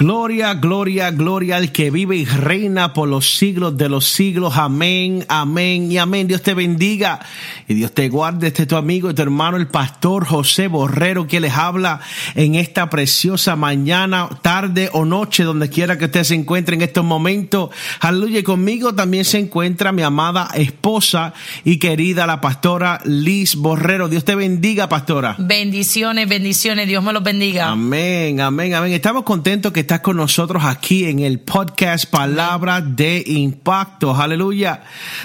Gloria, 0.00 0.54
gloria, 0.54 1.10
gloria 1.10 1.56
al 1.56 1.72
que 1.72 1.90
vive 1.90 2.14
y 2.14 2.24
reina 2.24 2.92
por 2.92 3.08
los 3.08 3.34
siglos 3.36 3.76
de 3.76 3.88
los 3.88 4.06
siglos. 4.06 4.56
Amén, 4.56 5.24
amén 5.26 5.90
y 5.90 5.98
amén. 5.98 6.28
Dios 6.28 6.40
te 6.40 6.54
bendiga 6.54 7.18
y 7.66 7.74
Dios 7.74 7.90
te 7.90 8.08
guarde. 8.08 8.46
Este 8.46 8.62
es 8.62 8.68
tu 8.68 8.76
amigo 8.76 9.10
y 9.10 9.14
tu 9.14 9.22
hermano, 9.22 9.56
el 9.56 9.66
pastor 9.66 10.24
José 10.24 10.68
Borrero, 10.68 11.26
que 11.26 11.40
les 11.40 11.52
habla 11.52 11.98
en 12.36 12.54
esta 12.54 12.88
preciosa 12.88 13.56
mañana, 13.56 14.28
tarde 14.40 14.88
o 14.92 15.04
noche, 15.04 15.42
donde 15.42 15.68
quiera 15.68 15.98
que 15.98 16.04
usted 16.04 16.22
se 16.22 16.36
encuentre 16.36 16.76
en 16.76 16.82
estos 16.82 17.04
momentos. 17.04 17.70
Aleluya. 17.98 18.38
Y 18.38 18.44
conmigo 18.44 18.94
también 18.94 19.24
se 19.24 19.40
encuentra 19.40 19.90
mi 19.90 20.02
amada 20.02 20.48
esposa 20.54 21.34
y 21.64 21.80
querida, 21.80 22.24
la 22.24 22.40
pastora 22.40 23.00
Liz 23.04 23.56
Borrero. 23.56 24.08
Dios 24.08 24.24
te 24.24 24.36
bendiga, 24.36 24.88
pastora. 24.88 25.34
Bendiciones, 25.40 26.28
bendiciones, 26.28 26.86
Dios 26.86 27.02
me 27.02 27.12
los 27.12 27.24
bendiga. 27.24 27.70
Amén, 27.70 28.40
amén, 28.40 28.74
amén. 28.74 28.92
Estamos 28.92 29.24
contentos 29.24 29.72
que 29.72 29.87
estás 29.88 30.00
con 30.00 30.18
nosotros 30.18 30.64
aquí 30.66 31.06
en 31.06 31.20
el 31.20 31.40
podcast 31.40 32.10
Palabra 32.10 32.82
de 32.82 33.24
Impacto, 33.26 34.14
aleluya, 34.14 34.82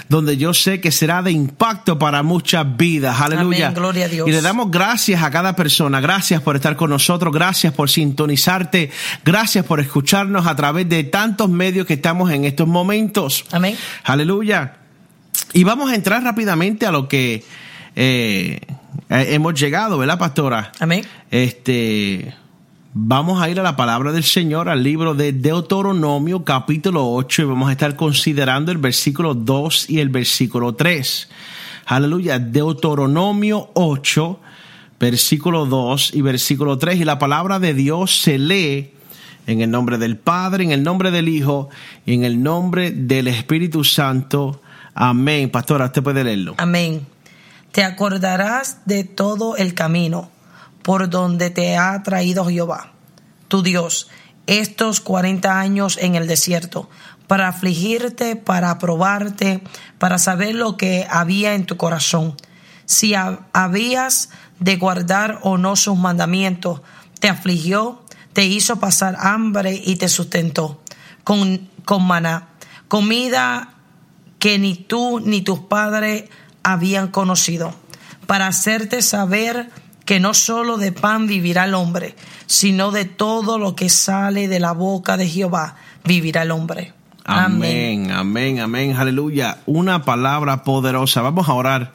donde 0.08 0.38
yo 0.38 0.54
sé 0.54 0.80
que 0.80 0.90
será 0.90 1.20
de 1.20 1.32
impacto 1.32 1.98
para 1.98 2.22
muchas 2.22 2.74
vidas, 2.74 3.20
aleluya. 3.20 3.66
Amén, 3.66 3.78
gloria 3.78 4.06
a 4.06 4.08
Dios. 4.08 4.26
Y 4.26 4.32
le 4.32 4.40
damos 4.40 4.70
gracias 4.70 5.22
a 5.22 5.30
cada 5.30 5.54
persona, 5.54 6.00
gracias 6.00 6.40
por 6.40 6.56
estar 6.56 6.76
con 6.76 6.88
nosotros, 6.88 7.30
gracias 7.30 7.74
por 7.74 7.90
sintonizarte, 7.90 8.90
gracias 9.22 9.66
por 9.66 9.80
escucharnos 9.80 10.46
a 10.46 10.56
través 10.56 10.88
de 10.88 11.04
tantos 11.04 11.50
medios 11.50 11.86
que 11.86 11.92
estamos 11.92 12.30
en 12.30 12.46
estos 12.46 12.66
momentos. 12.66 13.44
Amén. 13.52 13.76
Aleluya. 14.04 14.76
Y 15.52 15.64
vamos 15.64 15.90
a 15.90 15.94
entrar 15.94 16.22
rápidamente 16.22 16.86
a 16.86 16.90
lo 16.90 17.06
que 17.06 17.44
eh, 17.96 18.60
eh, 19.10 19.26
hemos 19.28 19.60
llegado, 19.60 19.98
¿verdad, 19.98 20.18
pastora? 20.18 20.72
Amén. 20.80 21.04
Este, 21.30 22.34
vamos 22.96 23.42
a 23.42 23.50
ir 23.50 23.58
a 23.58 23.64
la 23.64 23.74
palabra 23.74 24.12
del 24.12 24.22
Señor, 24.22 24.68
al 24.68 24.84
libro 24.84 25.14
de 25.14 25.32
Deuteronomio, 25.32 26.44
capítulo 26.44 27.10
8, 27.12 27.42
y 27.42 27.44
vamos 27.44 27.68
a 27.68 27.72
estar 27.72 27.96
considerando 27.96 28.70
el 28.70 28.78
versículo 28.78 29.34
2 29.34 29.90
y 29.90 29.98
el 29.98 30.10
versículo 30.10 30.76
3. 30.76 31.28
Aleluya, 31.86 32.38
Deuteronomio 32.38 33.70
8, 33.74 34.38
versículo 35.00 35.66
2 35.66 36.14
y 36.14 36.22
versículo 36.22 36.78
3. 36.78 37.00
Y 37.00 37.04
la 37.04 37.18
palabra 37.18 37.58
de 37.58 37.74
Dios 37.74 38.20
se 38.20 38.38
lee 38.38 38.92
en 39.48 39.60
el 39.60 39.72
nombre 39.72 39.98
del 39.98 40.16
Padre, 40.16 40.62
en 40.62 40.70
el 40.70 40.84
nombre 40.84 41.10
del 41.10 41.28
Hijo 41.28 41.70
y 42.06 42.14
en 42.14 42.22
el 42.22 42.44
nombre 42.44 42.92
del 42.92 43.26
Espíritu 43.26 43.82
Santo. 43.82 44.62
Amén. 44.94 45.50
Pastora, 45.50 45.86
usted 45.86 46.02
puede 46.02 46.22
leerlo. 46.22 46.54
Amén. 46.58 47.04
Te 47.72 47.82
acordarás 47.82 48.86
de 48.86 49.02
todo 49.02 49.56
el 49.56 49.74
camino 49.74 50.30
por 50.84 51.08
donde 51.10 51.48
te 51.50 51.76
ha 51.78 52.00
traído 52.02 52.44
Jehová, 52.44 52.92
tu 53.48 53.62
Dios, 53.62 54.08
estos 54.46 55.00
cuarenta 55.00 55.58
años 55.58 55.98
en 56.00 56.14
el 56.14 56.26
desierto, 56.28 56.90
para 57.26 57.48
afligirte, 57.48 58.36
para 58.36 58.78
probarte, 58.78 59.62
para 59.98 60.18
saber 60.18 60.54
lo 60.54 60.76
que 60.76 61.06
había 61.10 61.54
en 61.54 61.64
tu 61.64 61.78
corazón, 61.78 62.36
si 62.84 63.14
ha- 63.14 63.46
habías 63.54 64.28
de 64.60 64.76
guardar 64.76 65.38
o 65.42 65.56
no 65.56 65.74
sus 65.74 65.96
mandamientos, 65.96 66.82
te 67.18 67.30
afligió, 67.30 68.04
te 68.34 68.44
hizo 68.44 68.78
pasar 68.78 69.16
hambre 69.18 69.80
y 69.82 69.96
te 69.96 70.08
sustentó 70.10 70.82
con, 71.24 71.70
con 71.86 72.04
maná, 72.06 72.48
comida 72.88 73.70
que 74.38 74.58
ni 74.58 74.74
tú 74.74 75.18
ni 75.20 75.40
tus 75.40 75.60
padres 75.60 76.24
habían 76.62 77.08
conocido, 77.08 77.74
para 78.26 78.48
hacerte 78.48 79.00
saber 79.00 79.70
que 80.04 80.20
no 80.20 80.34
solo 80.34 80.76
de 80.76 80.92
pan 80.92 81.26
vivirá 81.26 81.64
el 81.64 81.74
hombre, 81.74 82.14
sino 82.46 82.90
de 82.90 83.04
todo 83.04 83.58
lo 83.58 83.74
que 83.74 83.88
sale 83.88 84.48
de 84.48 84.60
la 84.60 84.72
boca 84.72 85.16
de 85.16 85.28
Jehová 85.28 85.76
vivirá 86.04 86.42
el 86.42 86.50
hombre. 86.50 86.92
Amén, 87.24 88.10
amén, 88.10 88.60
amén, 88.60 88.94
aleluya. 88.96 89.58
Una 89.64 90.04
palabra 90.04 90.62
poderosa. 90.62 91.22
Vamos 91.22 91.48
a 91.48 91.54
orar. 91.54 91.92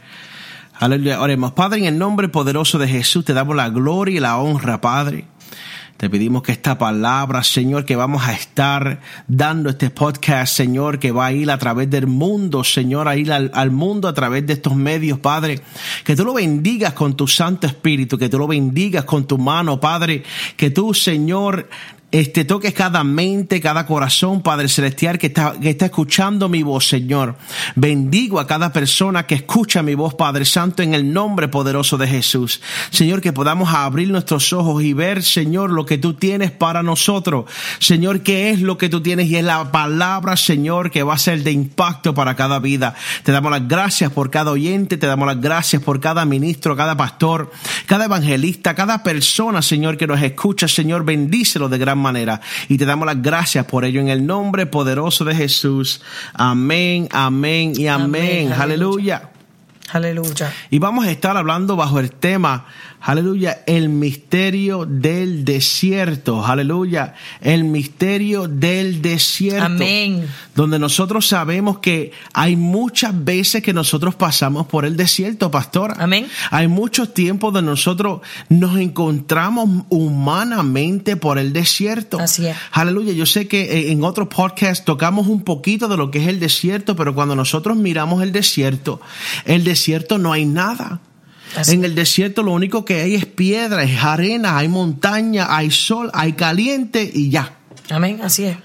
Aleluya. 0.79 1.21
Oremos. 1.21 1.51
Padre, 1.51 1.79
en 1.79 1.85
el 1.85 1.99
nombre 1.99 2.29
poderoso 2.29 2.79
de 2.79 2.87
Jesús 2.87 3.25
te 3.25 3.33
damos 3.33 3.55
la 3.55 3.69
gloria 3.69 4.17
y 4.17 4.19
la 4.19 4.37
honra, 4.37 4.81
Padre. 4.81 5.25
Te 5.99 6.09
pedimos 6.09 6.43
que 6.43 6.53
esta 6.53 6.77
palabra, 6.77 7.43
Señor, 7.43 7.83
que 7.83 7.97
vamos 7.97 8.25
a 8.25 8.31
estar 8.31 9.01
dando 9.27 9.69
este 9.69 9.89
podcast, 9.89 10.55
Señor, 10.55 10.97
que 10.97 11.11
va 11.11 11.25
a 11.25 11.33
ir 11.33 11.51
a 11.51 11.57
través 11.57 11.89
del 11.89 12.07
mundo, 12.07 12.63
Señor, 12.63 13.09
a 13.09 13.17
ir 13.17 13.33
al, 13.33 13.71
mundo 13.71 14.07
a 14.07 14.13
través 14.13 14.47
de 14.47 14.53
estos 14.53 14.77
medios, 14.77 15.19
Padre. 15.19 15.59
Que 16.05 16.15
tú 16.15 16.23
lo 16.23 16.33
bendigas 16.33 16.93
con 16.93 17.17
tu 17.17 17.27
Santo 17.27 17.67
Espíritu, 17.67 18.17
que 18.17 18.29
tú 18.29 18.39
lo 18.39 18.47
bendigas 18.47 19.03
con 19.03 19.27
tu 19.27 19.37
mano, 19.37 19.81
Padre. 19.81 20.23
Que 20.55 20.69
tú, 20.69 20.93
Señor, 20.93 21.67
este, 22.11 22.43
toques 22.43 22.73
cada 22.73 23.03
mente, 23.03 23.61
cada 23.61 23.85
corazón, 23.85 24.41
Padre 24.41 24.67
Celestial, 24.67 25.19
que 25.19 25.27
está, 25.27 25.53
que 25.59 25.69
está 25.69 25.85
escuchando 25.85 26.49
mi 26.49 26.63
voz, 26.63 26.87
Señor. 26.87 27.35
Bendigo 27.75 28.39
a 28.39 28.47
cada 28.47 28.73
persona 28.73 29.27
que 29.27 29.35
escucha 29.35 29.83
mi 29.83 29.93
voz, 29.93 30.15
Padre 30.15 30.45
Santo, 30.45 30.81
en 30.81 30.95
el 30.95 31.13
nombre 31.13 31.49
poderoso 31.49 31.97
de 31.97 32.07
Jesús. 32.07 32.61
Señor, 32.89 33.21
que 33.21 33.31
podamos 33.31 33.71
abrir 33.73 34.09
nuestros 34.09 34.53
ojos 34.53 34.81
y 34.83 34.93
ver, 34.93 35.21
Señor, 35.21 35.69
lo 35.69 35.85
que 35.85 35.99
tú 35.99 36.15
tienes 36.15 36.49
para 36.49 36.81
nosotros. 36.81 37.45
Señor, 37.77 38.21
qué 38.21 38.49
es 38.49 38.61
lo 38.61 38.79
que 38.79 38.89
tú 38.89 39.01
tienes 39.01 39.27
y 39.27 39.35
es 39.35 39.43
la 39.43 39.71
palabra, 39.71 40.35
Señor, 40.35 40.89
que 40.89 41.03
va 41.03 41.13
a 41.13 41.19
ser 41.19 41.43
de 41.43 41.51
impacto 41.51 42.15
para 42.15 42.35
cada 42.35 42.57
vida. 42.57 42.95
Te 43.23 43.31
damos 43.31 43.51
las 43.51 43.67
gracias 43.67 44.11
por 44.11 44.31
cada 44.31 44.49
oyente, 44.49 44.97
te 44.97 45.05
damos 45.05 45.27
las 45.27 45.39
gracias 45.39 45.83
por 45.83 45.99
cada 45.99 46.25
ministro, 46.25 46.75
cada 46.75 46.97
pastor, 46.97 47.51
cada 47.85 48.05
evangelista, 48.05 48.73
cada 48.73 49.03
persona, 49.03 49.61
Señor, 49.61 49.95
que 49.95 50.07
nos 50.07 50.21
escucha, 50.23 50.67
Señor, 50.67 51.05
bendícelo 51.05 51.69
de 51.69 51.77
gran 51.77 51.98
manera. 51.99 52.41
Y 52.67 52.77
te 52.77 52.85
damos 52.85 53.05
las 53.05 53.21
gracias 53.21 53.65
por 53.65 53.85
ello 53.85 54.01
en 54.01 54.09
el 54.09 54.25
nombre 54.25 54.65
poderoso 54.65 55.25
de 55.25 55.35
Jesús. 55.35 56.01
Amén, 56.33 57.07
amén 57.11 57.73
y 57.75 57.87
amén. 57.87 58.47
Amén, 58.47 58.53
Aleluya. 58.53 59.29
Aleluya. 59.91 60.53
Y 60.69 60.79
vamos 60.79 61.05
a 61.05 61.11
estar 61.11 61.35
hablando 61.35 61.75
bajo 61.75 61.99
el 61.99 62.11
tema, 62.11 62.65
aleluya, 63.01 63.61
el 63.65 63.89
misterio 63.89 64.85
del 64.85 65.45
desierto, 65.45 66.45
aleluya, 66.45 67.15
el 67.41 67.63
misterio 67.63 68.47
del 68.47 69.01
desierto. 69.01 69.65
Amén. 69.65 70.27
Donde 70.55 70.79
nosotros 70.79 71.27
sabemos 71.27 71.79
que 71.79 72.11
hay 72.33 72.55
muchas 72.55 73.23
veces 73.23 73.63
que 73.63 73.73
nosotros 73.73 74.15
pasamos 74.15 74.67
por 74.67 74.85
el 74.85 74.97
desierto, 74.97 75.49
pastora. 75.51 75.95
Amén. 75.99 76.27
Hay 76.51 76.67
muchos 76.67 77.13
tiempos 77.13 77.53
donde 77.53 77.71
nosotros 77.71 78.21
nos 78.49 78.77
encontramos 78.77 79.85
humanamente 79.89 81.15
por 81.15 81.37
el 81.37 81.53
desierto. 81.53 82.19
Así 82.19 82.47
es. 82.47 82.57
Aleluya. 82.71 83.13
Yo 83.13 83.25
sé 83.25 83.47
que 83.47 83.61
eh, 83.61 83.91
en 83.91 84.03
otro 84.03 84.29
podcast 84.29 84.85
tocamos 84.85 85.27
un 85.27 85.43
poquito 85.43 85.87
de 85.87 85.97
lo 85.97 86.11
que 86.11 86.19
es 86.19 86.27
el 86.27 86.39
desierto, 86.39 86.95
pero 86.95 87.15
cuando 87.15 87.35
nosotros 87.35 87.77
miramos 87.77 88.21
el 88.23 88.31
desierto, 88.31 89.01
el 89.45 89.63
desierto 89.63 90.17
no 90.17 90.33
hay 90.33 90.45
nada. 90.45 91.01
Así 91.55 91.73
En 91.73 91.83
el 91.83 91.95
desierto 91.95 92.43
lo 92.43 92.53
único 92.53 92.85
que 92.85 93.01
hay 93.01 93.15
es 93.15 93.25
piedra, 93.25 93.83
es 93.83 94.03
arena, 94.03 94.57
hay 94.57 94.67
montaña, 94.67 95.47
hay 95.55 95.71
sol, 95.71 96.11
hay 96.13 96.33
caliente 96.33 97.09
y 97.11 97.29
ya. 97.29 97.57
Amén, 97.89 98.19
así 98.23 98.45
es. 98.45 98.57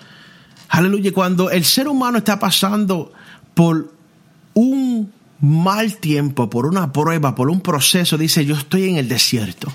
Aleluya. 0.68 1.12
Cuando 1.12 1.50
el 1.50 1.64
ser 1.64 1.88
humano 1.88 2.18
está 2.18 2.38
pasando 2.38 3.12
por 3.54 3.92
un 4.54 5.12
mal 5.40 5.96
tiempo, 5.96 6.50
por 6.50 6.66
una 6.66 6.92
prueba, 6.92 7.34
por 7.34 7.48
un 7.48 7.60
proceso, 7.60 8.18
dice, 8.18 8.44
yo 8.44 8.56
estoy 8.56 8.88
en 8.88 8.96
el 8.96 9.08
desierto. 9.08 9.72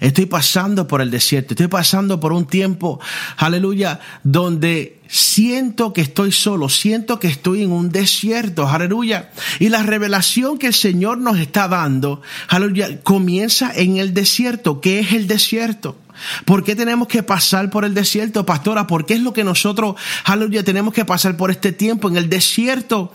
Estoy 0.00 0.26
pasando 0.26 0.86
por 0.86 1.00
el 1.00 1.10
desierto, 1.10 1.54
estoy 1.54 1.68
pasando 1.68 2.20
por 2.20 2.32
un 2.32 2.46
tiempo, 2.46 3.00
aleluya, 3.36 4.00
donde 4.22 4.98
siento 5.08 5.92
que 5.92 6.02
estoy 6.02 6.32
solo, 6.32 6.68
siento 6.68 7.18
que 7.18 7.28
estoy 7.28 7.62
en 7.62 7.72
un 7.72 7.90
desierto, 7.90 8.68
aleluya. 8.68 9.30
Y 9.58 9.70
la 9.70 9.82
revelación 9.82 10.58
que 10.58 10.68
el 10.68 10.74
Señor 10.74 11.18
nos 11.18 11.38
está 11.38 11.68
dando, 11.68 12.22
aleluya, 12.48 13.00
comienza 13.02 13.72
en 13.74 13.96
el 13.96 14.14
desierto. 14.14 14.80
¿Qué 14.80 15.00
es 15.00 15.12
el 15.12 15.26
desierto? 15.26 15.96
¿Por 16.44 16.64
qué 16.64 16.76
tenemos 16.76 17.08
que 17.08 17.22
pasar 17.22 17.70
por 17.70 17.84
el 17.84 17.94
desierto, 17.94 18.44
pastora? 18.46 18.86
¿Por 18.86 19.06
qué 19.06 19.14
es 19.14 19.20
lo 19.20 19.32
que 19.32 19.44
nosotros, 19.44 19.96
aleluya, 20.24 20.62
tenemos 20.62 20.94
que 20.94 21.04
pasar 21.04 21.36
por 21.36 21.50
este 21.50 21.72
tiempo? 21.72 22.08
En 22.08 22.16
el 22.16 22.28
desierto, 22.28 23.12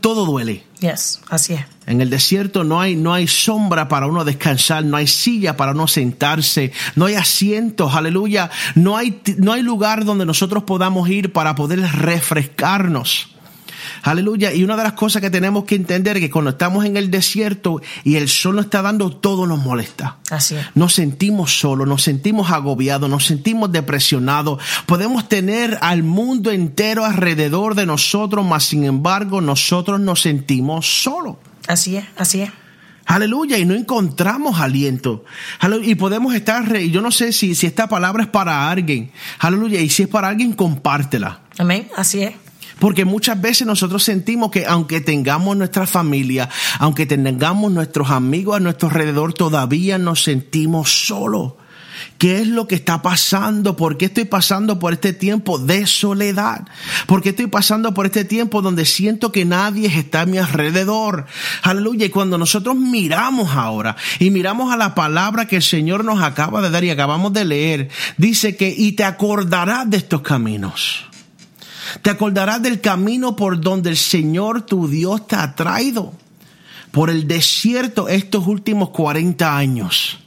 todo 0.00 0.26
duele. 0.26 0.64
Yes, 0.80 1.20
así 1.28 1.54
es. 1.54 1.64
En 1.86 2.00
el 2.00 2.08
desierto 2.08 2.64
no 2.64 2.80
hay, 2.80 2.96
no 2.96 3.12
hay 3.12 3.26
sombra 3.26 3.88
para 3.88 4.06
uno 4.06 4.24
descansar, 4.24 4.84
no 4.84 4.96
hay 4.96 5.06
silla 5.06 5.56
para 5.56 5.72
uno 5.72 5.86
sentarse, 5.86 6.72
no 6.94 7.06
hay 7.06 7.14
asientos, 7.14 7.94
aleluya, 7.94 8.50
no 8.74 8.96
hay, 8.96 9.20
no 9.36 9.52
hay 9.52 9.62
lugar 9.62 10.04
donde 10.04 10.24
nosotros 10.24 10.62
podamos 10.62 11.08
ir 11.10 11.32
para 11.32 11.54
poder 11.54 11.80
refrescarnos. 11.80 13.28
Aleluya. 14.02 14.52
Y 14.52 14.64
una 14.64 14.76
de 14.76 14.82
las 14.84 14.92
cosas 14.94 15.20
que 15.22 15.30
tenemos 15.30 15.64
que 15.64 15.74
entender 15.74 16.16
es 16.16 16.22
que 16.22 16.30
cuando 16.30 16.50
estamos 16.50 16.84
en 16.84 16.96
el 16.96 17.10
desierto 17.10 17.80
y 18.04 18.16
el 18.16 18.28
sol 18.28 18.56
nos 18.56 18.66
está 18.66 18.82
dando, 18.82 19.10
todo 19.10 19.46
nos 19.46 19.58
molesta. 19.58 20.16
Así 20.30 20.56
es. 20.56 20.66
Nos 20.74 20.94
sentimos 20.94 21.58
solos, 21.58 21.86
nos 21.86 22.02
sentimos 22.02 22.50
agobiados, 22.50 23.08
nos 23.10 23.26
sentimos 23.26 23.70
depresionados. 23.72 24.62
Podemos 24.86 25.28
tener 25.28 25.78
al 25.82 26.02
mundo 26.02 26.50
entero 26.50 27.04
alrededor 27.04 27.74
de 27.74 27.86
nosotros, 27.86 28.44
mas 28.46 28.64
sin 28.64 28.84
embargo 28.84 29.40
nosotros 29.40 30.00
nos 30.00 30.20
sentimos 30.20 31.02
solos. 31.02 31.36
Así 31.68 31.96
es, 31.96 32.04
así 32.16 32.42
es. 32.42 32.50
Aleluya, 33.06 33.58
y 33.58 33.64
no 33.64 33.74
encontramos 33.74 34.60
aliento. 34.60 35.24
Aleluya, 35.58 35.90
y 35.90 35.94
podemos 35.96 36.32
estar, 36.34 36.68
re- 36.68 36.90
yo 36.90 37.00
no 37.00 37.10
sé 37.10 37.32
si, 37.32 37.56
si 37.56 37.66
esta 37.66 37.88
palabra 37.88 38.22
es 38.22 38.28
para 38.28 38.70
alguien. 38.70 39.10
Aleluya, 39.40 39.80
y 39.80 39.88
si 39.88 40.04
es 40.04 40.08
para 40.08 40.28
alguien, 40.28 40.52
compártela. 40.52 41.40
Amén, 41.58 41.88
así 41.96 42.22
es. 42.22 42.34
Porque 42.80 43.04
muchas 43.04 43.40
veces 43.40 43.66
nosotros 43.66 44.02
sentimos 44.02 44.50
que 44.50 44.66
aunque 44.66 45.00
tengamos 45.00 45.56
nuestra 45.56 45.86
familia, 45.86 46.48
aunque 46.78 47.06
tengamos 47.06 47.70
nuestros 47.70 48.10
amigos 48.10 48.56
a 48.56 48.60
nuestro 48.60 48.88
alrededor, 48.88 49.34
todavía 49.34 49.98
nos 49.98 50.22
sentimos 50.24 51.06
solos. 51.06 51.52
¿Qué 52.18 52.40
es 52.40 52.46
lo 52.46 52.66
que 52.66 52.74
está 52.74 53.02
pasando? 53.02 53.76
¿Por 53.76 53.96
qué 53.96 54.06
estoy 54.06 54.24
pasando 54.24 54.78
por 54.78 54.92
este 54.92 55.12
tiempo 55.12 55.58
de 55.58 55.86
soledad? 55.86 56.66
¿Por 57.06 57.22
qué 57.22 57.30
estoy 57.30 57.46
pasando 57.46 57.94
por 57.94 58.06
este 58.06 58.24
tiempo 58.24 58.62
donde 58.62 58.84
siento 58.84 59.32
que 59.32 59.44
nadie 59.44 59.86
está 59.86 60.22
a 60.22 60.26
mi 60.26 60.38
alrededor? 60.38 61.26
Aleluya. 61.62 62.06
Y 62.06 62.10
cuando 62.10 62.38
nosotros 62.38 62.76
miramos 62.76 63.52
ahora 63.52 63.96
y 64.18 64.30
miramos 64.30 64.72
a 64.72 64.76
la 64.76 64.94
palabra 64.94 65.46
que 65.46 65.56
el 65.56 65.62
Señor 65.62 66.04
nos 66.04 66.22
acaba 66.22 66.60
de 66.60 66.70
dar 66.70 66.84
y 66.84 66.90
acabamos 66.90 67.32
de 67.32 67.44
leer, 67.44 67.88
dice 68.16 68.56
que 68.56 68.68
y 68.68 68.92
te 68.92 69.04
acordarás 69.04 69.88
de 69.88 69.98
estos 69.98 70.22
caminos. 70.22 71.09
Te 72.02 72.10
acordarás 72.10 72.62
del 72.62 72.80
camino 72.80 73.36
por 73.36 73.60
donde 73.60 73.90
el 73.90 73.96
Señor 73.96 74.62
tu 74.62 74.88
Dios 74.88 75.26
te 75.26 75.36
ha 75.36 75.54
traído. 75.54 76.12
Por 76.90 77.10
el 77.10 77.28
desierto 77.28 78.08
estos 78.08 78.46
últimos 78.46 78.90
40 78.90 79.56
años. 79.56 80.18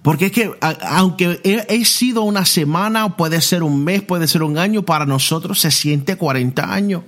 Porque 0.00 0.26
es 0.26 0.32
que 0.32 0.52
a- 0.60 0.96
aunque 0.98 1.40
he, 1.42 1.66
he 1.68 1.84
sido 1.84 2.22
una 2.22 2.46
semana, 2.46 3.16
puede 3.16 3.40
ser 3.42 3.64
un 3.64 3.82
mes, 3.82 4.00
puede 4.00 4.28
ser 4.28 4.44
un 4.44 4.56
año, 4.56 4.82
para 4.84 5.04
nosotros 5.06 5.60
se 5.60 5.70
siente 5.72 6.16
40 6.16 6.72
años. 6.72 7.02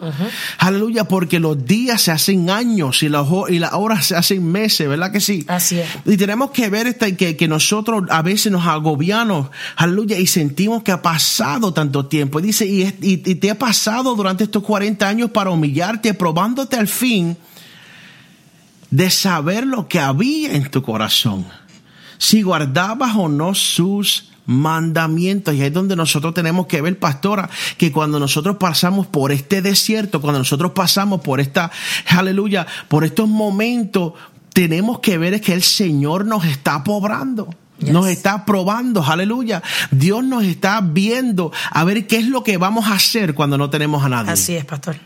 Aleluya, 0.59 1.05
porque 1.05 1.39
los 1.39 1.65
días 1.65 2.03
se 2.03 2.11
hacen 2.11 2.51
años 2.51 3.03
y 3.05 3.09
las, 3.09 3.27
y 3.49 3.61
las 3.61 3.73
horas 3.75 4.07
se 4.07 4.17
hacen 4.17 4.45
meses, 4.45 4.89
¿verdad 4.89 5.13
que 5.13 5.21
sí? 5.21 5.45
Así 5.49 5.79
es. 5.79 5.89
Y 6.05 6.17
tenemos 6.17 6.51
que 6.51 6.69
ver 6.69 6.89
esta- 6.89 7.11
que, 7.17 7.37
que 7.37 7.49
nosotros 7.49 8.03
a 8.11 8.23
veces 8.23 8.51
nos 8.51 8.67
agobiamos, 8.67 9.49
aleluya, 9.77 10.19
y 10.19 10.27
sentimos 10.27 10.83
que 10.83 10.91
ha 10.93 11.01
pasado 11.01 11.73
tanto 11.73 12.07
tiempo. 12.07 12.41
Y 12.41 12.43
dice, 12.43 12.67
y, 12.67 12.83
es- 12.83 12.95
y- 13.01 13.23
y 13.25 13.35
te 13.37 13.51
ha 13.53 13.59
pasado 13.59 14.17
durante 14.17 14.45
estos 14.45 14.65
40 14.65 15.09
años 15.09 15.31
para 15.31 15.51
humillarte, 15.51 16.13
probándote 16.13 16.77
al 16.77 16.89
fin 16.89 17.37
de 18.91 19.09
saber 19.11 19.65
lo 19.65 19.87
que 19.87 20.01
había 20.01 20.53
en 20.55 20.69
tu 20.71 20.83
corazón. 20.83 21.47
Si 22.21 22.43
guardabas 22.43 23.17
o 23.17 23.29
no 23.29 23.55
sus 23.55 24.31
mandamientos. 24.47 25.55
Y 25.55 25.63
ahí 25.63 25.69
es 25.69 25.73
donde 25.73 25.97
nosotros 25.97 26.35
tenemos 26.35 26.67
que 26.67 26.83
ver, 26.83 26.99
pastora, 26.99 27.49
que 27.79 27.93
cuando 27.93 28.19
nosotros 28.19 28.57
pasamos 28.59 29.07
por 29.07 29.33
este 29.33 29.63
desierto, 29.63 30.21
cuando 30.21 30.41
nosotros 30.41 30.73
pasamos 30.73 31.21
por 31.21 31.41
esta, 31.41 31.71
aleluya, 32.09 32.67
por 32.89 33.05
estos 33.05 33.29
momentos, 33.29 34.15
tenemos 34.53 34.99
que 34.99 35.19
ver 35.19 35.35
es 35.35 35.41
que 35.41 35.55
el 35.55 35.63
Señor 35.63 36.27
nos 36.27 36.45
está 36.45 36.85
pobrando. 36.85 37.49
Yes. 37.79 37.93
Nos 37.93 38.09
está 38.09 38.45
probando, 38.45 39.03
aleluya. 39.03 39.63
Dios 39.91 40.23
nos 40.23 40.45
está 40.45 40.83
viendo 40.83 41.51
a 41.71 41.85
ver 41.85 42.07
qué 42.07 42.17
es 42.17 42.27
lo 42.27 42.45
que 42.45 42.59
vamos 42.59 42.89
a 42.89 42.95
hacer 42.95 43.35
cuando 43.35 43.57
no 43.57 43.71
tenemos 43.71 44.05
a 44.05 44.11
nadie. 44.11 44.33
Así 44.33 44.55
es, 44.55 44.67
pastor. 44.67 44.97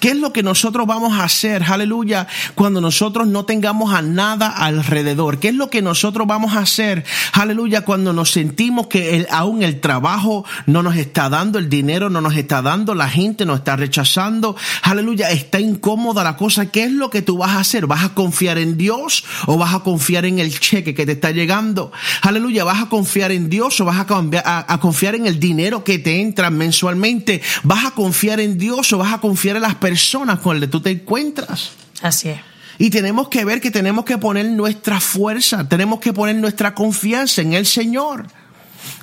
¿Qué 0.00 0.10
es 0.10 0.16
lo 0.16 0.32
que 0.32 0.44
nosotros 0.44 0.86
vamos 0.86 1.18
a 1.18 1.24
hacer, 1.24 1.64
aleluya, 1.64 2.26
cuando 2.54 2.80
nosotros 2.80 3.26
no 3.26 3.44
tengamos 3.44 3.92
a 3.92 4.00
nada 4.02 4.48
alrededor? 4.48 5.38
¿Qué 5.40 5.48
es 5.48 5.54
lo 5.54 5.70
que 5.70 5.82
nosotros 5.82 6.26
vamos 6.26 6.54
a 6.54 6.60
hacer, 6.60 7.04
aleluya, 7.32 7.80
cuando 7.84 8.12
nos 8.12 8.30
sentimos 8.30 8.86
que 8.86 9.16
el- 9.16 9.26
aún 9.30 9.62
el 9.64 9.80
trabajo 9.80 10.44
no 10.66 10.84
nos 10.84 10.96
está 10.96 11.28
dando, 11.28 11.58
el 11.58 11.68
dinero 11.68 12.10
no 12.10 12.20
nos 12.20 12.36
está 12.36 12.62
dando, 12.62 12.94
la 12.94 13.08
gente 13.08 13.44
nos 13.44 13.58
está 13.58 13.74
rechazando, 13.76 14.54
aleluya, 14.82 15.30
está 15.30 15.58
incómoda 15.58 16.22
la 16.22 16.36
cosa? 16.36 16.66
¿Qué 16.66 16.84
es 16.84 16.92
lo 16.92 17.10
que 17.10 17.22
tú 17.22 17.38
vas 17.38 17.50
a 17.52 17.60
hacer? 17.60 17.86
¿Vas 17.86 18.04
a 18.04 18.14
confiar 18.14 18.58
en 18.58 18.76
Dios 18.76 19.24
o 19.46 19.58
vas 19.58 19.74
a 19.74 19.80
confiar 19.80 20.24
en 20.26 20.38
el 20.38 20.58
cheque 20.60 20.94
que 20.94 21.06
te 21.06 21.12
está 21.12 21.32
llegando? 21.32 21.90
Aleluya, 22.22 22.62
¿vas 22.62 22.82
a 22.82 22.88
confiar 22.88 23.32
en 23.32 23.48
Dios 23.50 23.80
o 23.80 23.84
vas 23.84 23.98
a, 23.98 24.64
a- 24.72 24.78
confiar 24.80 25.14
en 25.16 25.26
el 25.26 25.40
dinero 25.40 25.82
que 25.82 25.98
te 25.98 26.20
entra 26.20 26.50
mensualmente? 26.50 27.42
¿Vas 27.64 27.84
a 27.84 27.90
confiar 27.92 28.38
en 28.38 28.58
Dios 28.58 28.92
o 28.92 28.98
vas 28.98 29.12
a 29.12 29.18
confiar 29.18 29.56
en 29.56 29.62
las 29.68 29.76
personas 29.76 30.40
con 30.40 30.56
las 30.56 30.66
que 30.66 30.72
tú 30.72 30.80
te 30.80 30.90
encuentras? 30.90 31.70
Así 32.02 32.28
es. 32.28 32.40
Y 32.78 32.90
tenemos 32.90 33.28
que 33.28 33.44
ver 33.44 33.60
que 33.60 33.70
tenemos 33.70 34.04
que 34.04 34.18
poner 34.18 34.46
nuestra 34.46 35.00
fuerza, 35.00 35.68
tenemos 35.68 35.98
que 35.98 36.12
poner 36.12 36.36
nuestra 36.36 36.74
confianza 36.74 37.42
en 37.42 37.52
el 37.52 37.66
Señor. 37.66 38.26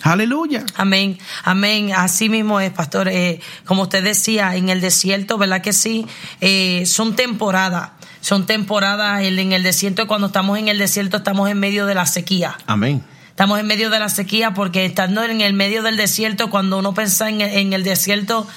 Aleluya. 0.02 0.64
Amén, 0.76 1.18
amén. 1.44 1.92
Así 1.94 2.30
mismo 2.30 2.60
es, 2.60 2.72
pastor. 2.72 3.10
Eh, 3.10 3.42
como 3.66 3.84
usted 3.84 4.04
decía, 4.04 4.56
en 4.56 4.70
el 4.70 4.80
desierto, 4.80 5.38
¿verdad 5.38 5.62
que 5.62 5.74
sí? 5.74 6.08
Eh, 6.42 6.86
son 6.86 7.16
temporadas. 7.16 7.90
Son 8.22 8.46
temporadas 8.46 9.22
en 9.24 9.38
en 9.38 9.52
el 9.52 9.64
desierto. 9.64 10.08
Cuando 10.08 10.28
estamos 10.28 10.58
en 10.58 10.68
el 10.68 10.78
desierto, 10.78 11.18
estamos 11.18 11.50
en 11.50 11.60
medio 11.60 11.86
de 11.86 11.96
la 11.96 12.06
sequía. 12.06 12.58
Amén. 12.66 13.04
Estamos 13.36 13.60
en 13.60 13.68
medio 13.68 13.90
de 13.90 14.00
la 14.00 14.08
sequía 14.08 14.54
porque 14.54 14.86
estando 14.86 15.22
en 15.26 15.42
el 15.42 15.52
medio 15.52 15.84
del 15.84 15.98
desierto, 15.98 16.50
cuando 16.50 16.78
uno 16.78 16.94
piensa 16.94 17.28
en, 17.28 17.74
el 17.74 17.84
desierto, 17.84 18.48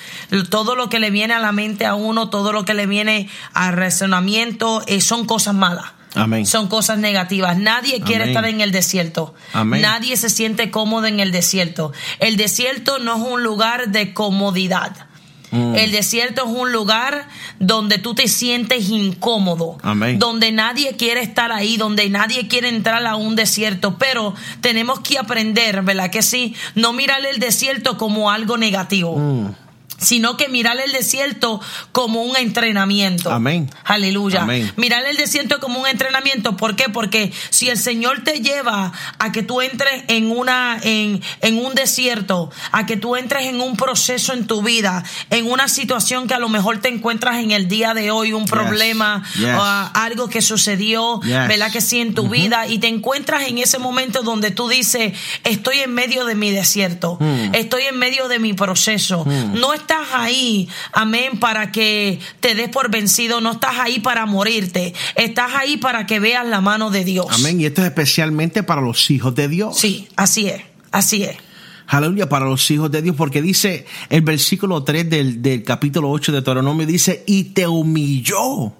todo 0.50 0.76
lo 0.76 0.88
que 0.88 1.00
le 1.00 1.10
viene 1.10 1.34
a 1.34 1.40
la 1.40 1.50
mente 1.50 1.84
a 1.84 1.96
uno, 1.96 2.30
todo 2.30 2.52
lo 2.52 2.64
que 2.64 2.74
le 2.74 2.86
viene 2.86 3.28
al 3.54 3.72
razonamiento, 3.72 4.84
eh, 4.86 5.00
son 5.00 5.26
cosas 5.26 5.56
malas. 5.56 5.86
Amén. 6.14 6.46
Son 6.46 6.68
cosas 6.68 6.96
negativas. 6.98 7.58
Nadie 7.58 8.00
quiere 8.02 8.22
Amén. 8.22 8.36
estar 8.36 8.48
en 8.48 8.60
el 8.60 8.70
desierto. 8.70 9.34
Amén. 9.52 9.82
Nadie 9.82 10.16
se 10.16 10.30
siente 10.30 10.70
cómodo 10.70 11.06
en 11.06 11.18
el 11.18 11.32
desierto. 11.32 11.92
El 12.20 12.36
desierto 12.36 13.00
no 13.00 13.16
es 13.16 13.32
un 13.32 13.42
lugar 13.42 13.88
de 13.88 14.14
comodidad. 14.14 15.07
Mm. 15.50 15.74
El 15.76 15.92
desierto 15.92 16.44
es 16.44 16.50
un 16.50 16.72
lugar 16.72 17.28
donde 17.58 17.98
tú 17.98 18.14
te 18.14 18.28
sientes 18.28 18.88
incómodo, 18.88 19.78
Amén. 19.82 20.18
donde 20.18 20.52
nadie 20.52 20.96
quiere 20.96 21.20
estar 21.20 21.52
ahí, 21.52 21.76
donde 21.76 22.08
nadie 22.10 22.48
quiere 22.48 22.68
entrar 22.68 23.06
a 23.06 23.16
un 23.16 23.36
desierto, 23.36 23.96
pero 23.98 24.34
tenemos 24.60 25.00
que 25.00 25.18
aprender, 25.18 25.82
¿verdad? 25.82 26.10
Que 26.10 26.22
sí, 26.22 26.54
no 26.74 26.92
mirar 26.92 27.24
el 27.24 27.38
desierto 27.38 27.96
como 27.96 28.30
algo 28.30 28.56
negativo. 28.56 29.16
Mm. 29.16 29.67
Sino 29.98 30.36
que 30.36 30.48
mirar 30.48 30.78
el 30.78 30.92
desierto 30.92 31.60
como 31.92 32.22
un 32.22 32.36
entrenamiento. 32.36 33.30
Amén. 33.32 33.68
Aleluya. 33.84 34.42
Amén. 34.42 34.72
Mirar 34.76 35.04
el 35.06 35.16
desierto 35.16 35.58
como 35.60 35.80
un 35.80 35.86
entrenamiento. 35.88 36.56
¿Por 36.56 36.76
qué? 36.76 36.88
Porque 36.88 37.32
si 37.50 37.68
el 37.68 37.76
Señor 37.78 38.22
te 38.22 38.40
lleva 38.40 38.92
a 39.18 39.32
que 39.32 39.42
tú 39.42 39.60
entres 39.60 40.04
en 40.08 40.30
una, 40.30 40.78
en, 40.82 41.20
en 41.40 41.58
un 41.64 41.74
desierto, 41.74 42.50
a 42.72 42.86
que 42.86 42.96
tú 42.96 43.16
entres 43.16 43.46
en 43.46 43.60
un 43.60 43.76
proceso 43.76 44.32
en 44.32 44.46
tu 44.46 44.62
vida, 44.62 45.02
en 45.30 45.50
una 45.50 45.68
situación 45.68 46.28
que 46.28 46.34
a 46.34 46.38
lo 46.38 46.48
mejor 46.48 46.78
te 46.78 46.88
encuentras 46.88 47.36
en 47.42 47.50
el 47.50 47.68
día 47.68 47.92
de 47.94 48.10
hoy, 48.10 48.32
un 48.32 48.44
problema, 48.46 49.22
Yes. 49.36 49.48
algo 49.94 50.28
que 50.28 50.42
sucedió, 50.42 51.20
Yes. 51.22 51.48
¿verdad? 51.48 51.72
Que 51.72 51.80
sí 51.80 52.00
en 52.00 52.14
tu 52.14 52.28
vida, 52.28 52.66
y 52.66 52.78
te 52.78 52.86
encuentras 52.88 53.48
en 53.48 53.58
ese 53.58 53.78
momento 53.78 54.22
donde 54.22 54.50
tú 54.50 54.68
dices, 54.68 55.12
estoy 55.44 55.78
en 55.80 55.92
medio 55.92 56.24
de 56.24 56.34
mi 56.34 56.50
desierto, 56.50 57.16
Hmm. 57.20 57.54
estoy 57.54 57.82
en 57.84 57.98
medio 57.98 58.28
de 58.28 58.38
mi 58.38 58.52
proceso. 58.52 59.24
No 59.54 59.74
estás 59.88 60.08
ahí, 60.12 60.68
amén, 60.92 61.40
para 61.40 61.72
que 61.72 62.20
te 62.40 62.54
des 62.54 62.68
por 62.68 62.90
vencido, 62.90 63.40
no 63.40 63.52
estás 63.52 63.78
ahí 63.78 64.00
para 64.00 64.26
morirte, 64.26 64.92
estás 65.14 65.52
ahí 65.54 65.78
para 65.78 66.04
que 66.04 66.20
veas 66.20 66.46
la 66.46 66.60
mano 66.60 66.90
de 66.90 67.04
Dios. 67.04 67.26
Amén. 67.30 67.58
Y 67.58 67.64
esto 67.64 67.80
es 67.80 67.88
especialmente 67.88 68.62
para 68.62 68.82
los 68.82 69.10
hijos 69.10 69.34
de 69.34 69.48
Dios. 69.48 69.78
Sí, 69.78 70.06
así 70.14 70.46
es, 70.48 70.60
así 70.92 71.22
es. 71.22 71.36
Aleluya, 71.86 72.28
para 72.28 72.44
los 72.44 72.70
hijos 72.70 72.90
de 72.90 73.00
Dios, 73.00 73.16
porque 73.16 73.40
dice 73.40 73.86
el 74.10 74.20
versículo 74.20 74.84
3 74.84 75.08
del, 75.08 75.40
del 75.40 75.62
capítulo 75.62 76.10
8 76.10 76.32
de 76.32 76.36
Deuteronomio, 76.36 76.86
dice, 76.86 77.24
y 77.26 77.44
te 77.44 77.66
humilló 77.66 78.74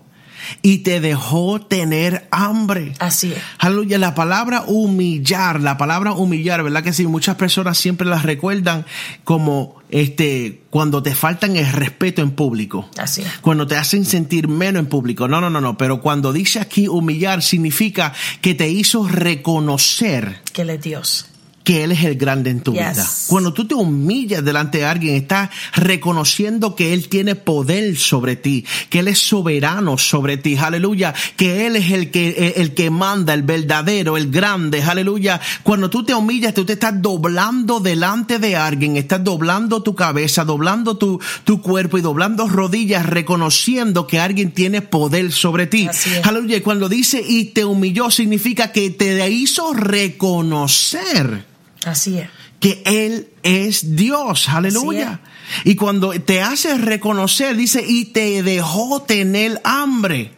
y 0.63 0.79
te 0.79 1.01
dejó 1.01 1.61
tener 1.61 2.29
hambre. 2.31 2.95
Así 2.99 3.33
es. 3.33 3.39
Aleluya, 3.59 3.99
la 3.99 4.15
palabra 4.15 4.65
humillar, 4.67 5.61
la 5.61 5.77
palabra 5.77 6.13
humillar, 6.13 6.63
¿verdad 6.63 6.83
que 6.83 6.93
sí? 6.93 7.07
Muchas 7.07 7.37
personas 7.37 7.79
siempre 7.79 8.07
las 8.07 8.23
recuerdan 8.23 8.85
como 9.25 9.79
este 9.91 10.63
cuando 10.71 11.03
te 11.03 11.15
faltan 11.15 11.57
el 11.57 11.71
respeto 11.73 12.23
en 12.23 12.33
público. 12.33 12.89
Así 12.99 13.23
es. 13.23 13.39
Cuando 13.41 13.67
te 13.67 13.77
hacen 13.77 14.05
sentir 14.05 14.49
menos 14.49 14.81
en 14.81 14.87
público. 14.87 15.29
No, 15.29 15.41
no, 15.41 15.51
no, 15.51 15.61
no, 15.61 15.77
pero 15.77 16.01
cuando 16.01 16.33
dice 16.33 16.61
aquí 16.61 16.89
humillar 16.89 17.43
significa 17.43 18.13
que 18.41 18.55
te 18.55 18.69
hizo 18.69 19.07
reconocer 19.07 20.41
Que 20.53 20.63
Él 20.63 20.71
es 20.71 20.83
Dios. 20.83 21.27
Que 21.69 21.85
Él 21.85 21.93
es 21.93 22.03
el 22.03 22.15
grande 22.15 22.49
en 22.49 22.61
tu 22.63 22.73
Yes. 22.73 22.81
vida. 22.81 23.07
Cuando 23.27 23.53
tú 23.53 23.67
te 23.69 23.75
humillas 23.75 24.43
delante 24.43 24.79
de 24.79 24.87
alguien, 24.87 25.17
estás 25.17 25.51
reconociendo 25.75 26.75
que 26.75 26.95
Él 26.95 27.11
tiene 27.11 27.35
poder 27.35 27.99
sobre 27.99 28.37
ti, 28.37 28.65
que 28.89 29.01
Él 29.01 29.09
es 29.09 29.19
soberano 29.19 29.99
sobre 29.99 30.39
ti, 30.39 30.57
aleluya, 30.57 31.13
que 31.37 31.67
Él 31.67 31.77
es 31.77 31.91
el 31.91 32.11
que, 32.11 32.55
el 32.57 32.73
que 32.73 32.89
manda, 32.89 33.35
el 33.35 33.43
verdadero, 33.43 34.17
el 34.17 34.31
grande, 34.31 34.83
aleluya. 34.83 35.43
Cuando 35.63 35.91
tú 35.91 36.05
te 36.07 36.15
humillas, 36.15 36.55
tú 36.55 36.65
te 36.65 36.73
estás 36.73 37.03
doblando 37.03 37.81
delante 37.81 38.39
de 38.39 38.57
alguien, 38.57 38.97
estás 38.97 39.23
doblando 39.23 39.83
tu 39.83 39.95
cabeza, 39.95 40.47
doblando 40.47 40.97
tu, 40.97 41.21
tu 41.45 41.61
cuerpo 41.61 41.99
y 41.99 42.01
doblando 42.01 42.49
rodillas, 42.49 43.05
reconociendo 43.05 44.07
que 44.07 44.19
alguien 44.19 44.53
tiene 44.53 44.81
poder 44.81 45.33
sobre 45.33 45.67
ti. 45.67 45.87
Aleluya. 46.23 46.63
Cuando 46.63 46.89
dice 46.89 47.23
y 47.29 47.45
te 47.45 47.67
humilló, 47.67 48.11
significa 48.11 48.73
que 48.73 48.89
te 48.89 49.29
hizo 49.29 49.75
reconocer 49.75 51.58
Así 51.85 52.19
es. 52.19 52.29
que 52.61 52.83
Él 52.85 53.29
es 53.43 53.97
Dios, 53.97 54.49
aleluya. 54.49 55.21
Y 55.65 55.77
cuando 55.77 56.11
te 56.21 56.43
hace 56.43 56.77
reconocer, 56.77 57.57
dice, 57.57 57.85
y 57.87 58.07
te 58.07 58.43
dejó 58.43 59.03
tener 59.03 59.61
hambre. 59.65 60.33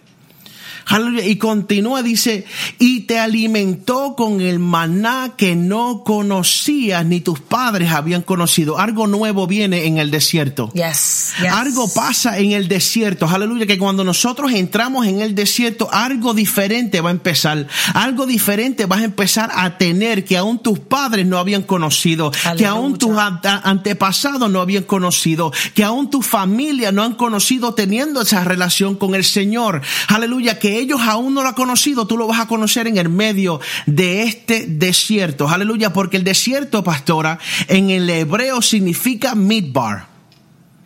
Aleluya. 0.90 1.24
Y 1.26 1.36
continúa, 1.36 2.02
dice, 2.02 2.44
y 2.78 3.00
te 3.00 3.18
alimentó 3.18 4.14
con 4.16 4.40
el 4.40 4.58
maná 4.58 5.32
que 5.36 5.56
no 5.56 6.02
conocías 6.04 7.04
ni 7.06 7.20
tus 7.20 7.40
padres 7.40 7.92
habían 7.92 8.22
conocido. 8.22 8.78
Algo 8.78 9.06
nuevo 9.06 9.46
viene 9.46 9.86
en 9.86 9.98
el 9.98 10.10
desierto. 10.10 10.70
Yes. 10.74 11.32
yes. 11.40 11.50
Algo 11.52 11.88
pasa 11.92 12.38
en 12.38 12.52
el 12.52 12.68
desierto, 12.68 13.26
aleluya, 13.28 13.66
que 13.66 13.78
cuando 13.78 14.04
nosotros 14.04 14.52
entramos 14.52 15.06
en 15.06 15.20
el 15.20 15.34
desierto, 15.34 15.88
algo 15.92 16.34
diferente 16.34 17.00
va 17.00 17.10
a 17.10 17.12
empezar, 17.12 17.66
algo 17.94 18.26
diferente 18.26 18.86
vas 18.86 19.00
a 19.00 19.04
empezar 19.04 19.50
a 19.54 19.78
tener 19.78 20.24
que 20.24 20.36
aún 20.36 20.58
tus 20.58 20.78
padres 20.78 21.26
no 21.26 21.38
habían 21.38 21.62
conocido, 21.62 22.30
que 22.30 22.38
Aleluya. 22.48 22.70
aún 22.70 22.98
tus 22.98 23.16
ante- 23.16 23.48
antepasados 23.62 24.50
no 24.50 24.60
habían 24.60 24.84
conocido, 24.84 25.52
que 25.74 25.84
aún 25.84 26.10
tu 26.10 26.22
familia 26.22 26.90
no 26.92 27.02
han 27.02 27.14
conocido 27.14 27.74
teniendo 27.74 28.20
esa 28.22 28.42
relación 28.44 28.96
con 28.96 29.14
el 29.14 29.24
Señor, 29.24 29.82
aleluya, 30.08 30.58
que 30.58 30.79
ellos 30.80 31.00
aún 31.02 31.34
no 31.34 31.42
lo 31.42 31.48
han 31.48 31.54
conocido, 31.54 32.06
tú 32.06 32.16
lo 32.16 32.26
vas 32.26 32.40
a 32.40 32.46
conocer 32.46 32.86
en 32.86 32.98
el 32.98 33.08
medio 33.08 33.60
de 33.86 34.22
este 34.22 34.66
desierto, 34.66 35.48
aleluya, 35.48 35.92
porque 35.92 36.16
el 36.16 36.24
desierto, 36.24 36.82
pastora, 36.82 37.38
en 37.68 37.90
el 37.90 38.08
hebreo 38.08 38.62
significa 38.62 39.34
midbar. 39.34 40.06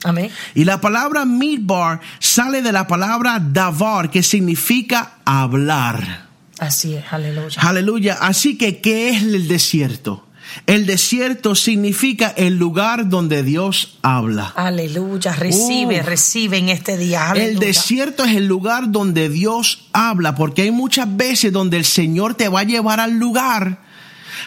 Amén. 0.05 0.31
Y 0.55 0.65
la 0.65 0.81
palabra 0.81 1.25
midbar 1.25 2.01
sale 2.19 2.61
de 2.61 2.73
la 2.73 2.87
palabra 2.87 3.41
davar, 3.41 4.11
que 4.11 4.23
significa 4.23 5.15
hablar. 5.25 6.27
Así 6.59 6.95
es. 6.95 7.05
Aleluya. 7.11 7.61
Aleluya. 7.63 8.19
Así 8.21 8.57
que, 8.57 8.81
¿qué 8.81 9.09
es 9.09 9.23
el 9.23 9.49
desierto? 9.49 10.27
El 10.67 10.87
desierto 10.87 11.55
significa 11.55 12.29
el 12.37 12.57
lugar 12.57 13.09
donde 13.09 13.43
Dios 13.43 13.99
habla. 14.03 14.53
Aleluya. 14.57 15.33
Recibe, 15.33 16.01
Uh. 16.01 16.05
recibe 16.05 16.59
en 16.59 16.69
este 16.69 16.97
día. 16.97 17.33
El 17.35 17.59
desierto 17.59 18.25
es 18.25 18.37
el 18.37 18.47
lugar 18.47 18.91
donde 18.91 19.29
Dios 19.29 19.89
habla, 19.93 20.35
porque 20.35 20.63
hay 20.63 20.71
muchas 20.71 21.17
veces 21.17 21.53
donde 21.53 21.77
el 21.77 21.85
Señor 21.85 22.35
te 22.35 22.49
va 22.49 22.61
a 22.61 22.65
llevar 22.65 23.01
al 23.01 23.13
lugar, 23.19 23.83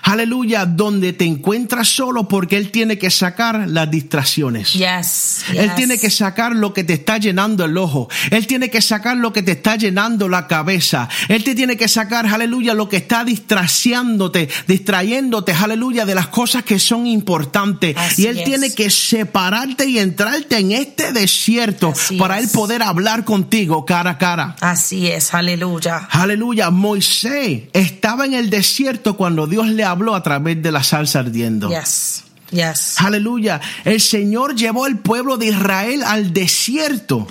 aleluya, 0.01 0.65
donde 0.65 1.13
te 1.13 1.25
encuentras 1.25 1.87
solo 1.87 2.27
porque 2.27 2.57
Él 2.57 2.71
tiene 2.71 2.97
que 2.97 3.09
sacar 3.09 3.67
las 3.67 3.89
distracciones. 3.89 4.73
Yes. 4.73 5.45
Él 5.53 5.71
tiene 5.75 5.97
que 5.97 6.09
sacar 6.09 6.55
lo 6.55 6.73
que 6.73 6.83
te 6.83 6.93
está 6.93 7.17
llenando 7.17 7.65
el 7.65 7.77
ojo. 7.77 8.09
Él 8.31 8.47
tiene 8.47 8.69
que 8.69 8.81
sacar 8.81 9.17
lo 9.17 9.33
que 9.33 9.43
te 9.43 9.53
está 9.53 9.75
llenando 9.75 10.29
la 10.29 10.47
cabeza. 10.47 11.09
Él 11.27 11.43
te 11.43 11.55
tiene 11.55 11.77
que 11.77 11.87
sacar, 11.87 12.25
aleluya, 12.27 12.73
lo 12.73 12.89
que 12.89 12.97
está 12.97 13.23
distraciándote, 13.23 14.49
distrayéndote, 14.67 15.53
aleluya, 15.53 16.05
de 16.05 16.15
las 16.15 16.27
cosas 16.27 16.63
que 16.63 16.79
son 16.79 17.07
importantes. 17.07 17.95
Así 17.97 18.23
y 18.23 18.27
Él 18.27 18.39
es. 18.39 18.45
tiene 18.45 18.73
que 18.73 18.89
separarte 18.89 19.87
y 19.87 19.99
entrarte 19.99 20.57
en 20.57 20.71
este 20.71 21.11
desierto 21.13 21.89
Así 21.89 22.17
para 22.17 22.39
es. 22.39 22.45
Él 22.45 22.49
poder 22.51 22.81
hablar 22.81 23.25
contigo 23.25 23.85
cara 23.85 24.11
a 24.11 24.17
cara. 24.17 24.55
Así 24.61 25.07
es. 25.07 25.33
Aleluya. 25.33 26.07
Aleluya, 26.11 26.69
Moisés 26.69 27.63
estaba 27.73 28.25
en 28.25 28.33
el 28.33 28.49
desierto 28.49 29.17
cuando 29.17 29.47
Dios 29.47 29.67
le 29.67 29.83
habló 29.91 30.15
a 30.15 30.23
través 30.23 30.61
de 30.61 30.71
la 30.71 30.83
salsa 30.83 31.19
ardiendo. 31.19 31.69
Yes. 31.69 32.23
Yes. 32.51 32.95
Aleluya. 32.99 33.59
El 33.83 33.99
Señor 33.99 34.55
llevó 34.55 34.85
al 34.85 34.99
pueblo 34.99 35.37
de 35.37 35.47
Israel 35.47 36.03
al 36.03 36.33
desierto 36.33 37.27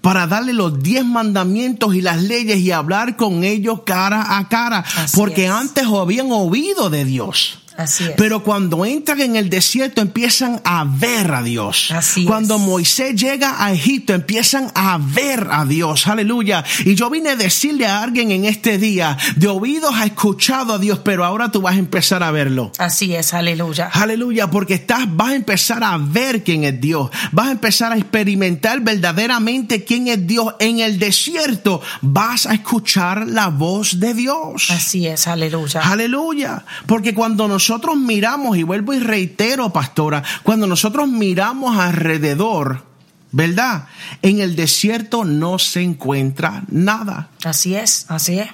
para 0.00 0.26
darle 0.26 0.52
los 0.52 0.82
diez 0.82 1.04
mandamientos 1.04 1.94
y 1.94 2.00
las 2.00 2.22
leyes 2.22 2.58
y 2.58 2.70
hablar 2.70 3.16
con 3.16 3.44
ellos 3.44 3.82
cara 3.84 4.38
a 4.38 4.48
cara. 4.48 4.84
Así 4.96 5.16
porque 5.16 5.46
es. 5.46 5.50
antes 5.50 5.84
habían 5.84 6.30
oído 6.30 6.88
de 6.88 7.04
Dios. 7.04 7.58
Así 7.80 8.04
es. 8.04 8.12
Pero 8.16 8.42
cuando 8.42 8.84
entran 8.84 9.20
en 9.20 9.36
el 9.36 9.50
desierto 9.50 10.00
empiezan 10.00 10.60
a 10.64 10.84
ver 10.84 11.32
a 11.32 11.42
Dios. 11.42 11.90
Así 11.90 12.24
cuando 12.24 12.56
es. 12.56 12.60
Moisés 12.60 13.14
llega 13.14 13.64
a 13.64 13.72
Egipto 13.72 14.14
empiezan 14.14 14.70
a 14.74 14.98
ver 14.98 15.48
a 15.50 15.64
Dios. 15.64 16.06
Aleluya. 16.06 16.64
Y 16.84 16.94
yo 16.94 17.10
vine 17.10 17.30
a 17.30 17.36
decirle 17.36 17.86
a 17.86 18.02
alguien 18.02 18.30
en 18.30 18.44
este 18.44 18.78
día, 18.78 19.16
de 19.36 19.48
oídos 19.48 19.94
ha 19.94 20.04
escuchado 20.04 20.74
a 20.74 20.78
Dios, 20.78 21.00
pero 21.04 21.24
ahora 21.24 21.50
tú 21.50 21.62
vas 21.62 21.76
a 21.76 21.78
empezar 21.78 22.22
a 22.22 22.30
verlo. 22.30 22.72
Así 22.78 23.14
es. 23.14 23.34
Aleluya. 23.34 23.90
Aleluya, 23.92 24.50
porque 24.50 24.74
estás, 24.74 25.04
vas 25.08 25.30
a 25.30 25.34
empezar 25.34 25.82
a 25.84 25.96
ver 25.98 26.44
quién 26.44 26.64
es 26.64 26.80
Dios. 26.80 27.10
Vas 27.32 27.48
a 27.48 27.52
empezar 27.52 27.92
a 27.92 27.96
experimentar 27.96 28.80
verdaderamente 28.80 29.84
quién 29.84 30.08
es 30.08 30.26
Dios. 30.26 30.54
En 30.58 30.80
el 30.80 30.98
desierto 30.98 31.80
vas 32.02 32.46
a 32.46 32.54
escuchar 32.54 33.26
la 33.26 33.48
voz 33.48 34.00
de 34.00 34.14
Dios. 34.14 34.70
Así 34.70 35.06
es. 35.06 35.26
Aleluya. 35.26 35.80
Aleluya. 35.80 36.64
Porque 36.86 37.14
cuando 37.14 37.48
nosotros 37.48 37.69
miramos, 37.96 38.56
y 38.56 38.62
vuelvo 38.62 38.92
y 38.92 38.98
reitero, 38.98 39.72
pastora, 39.72 40.22
cuando 40.42 40.66
nosotros 40.66 41.08
miramos 41.08 41.78
alrededor, 41.78 42.84
¿verdad? 43.32 43.86
En 44.22 44.40
el 44.40 44.56
desierto 44.56 45.24
no 45.24 45.58
se 45.58 45.82
encuentra 45.82 46.64
nada. 46.68 47.28
Así 47.44 47.74
es. 47.74 48.06
Así 48.08 48.38
es. 48.38 48.48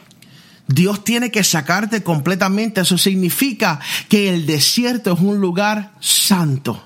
Dios 0.68 1.04
tiene 1.04 1.30
que 1.30 1.44
sacarte 1.44 2.02
completamente. 2.02 2.80
Eso 2.80 2.98
significa 2.98 3.80
que 4.08 4.28
el 4.28 4.46
desierto 4.46 5.14
es 5.14 5.20
un 5.20 5.40
lugar 5.40 5.92
santo. 6.00 6.82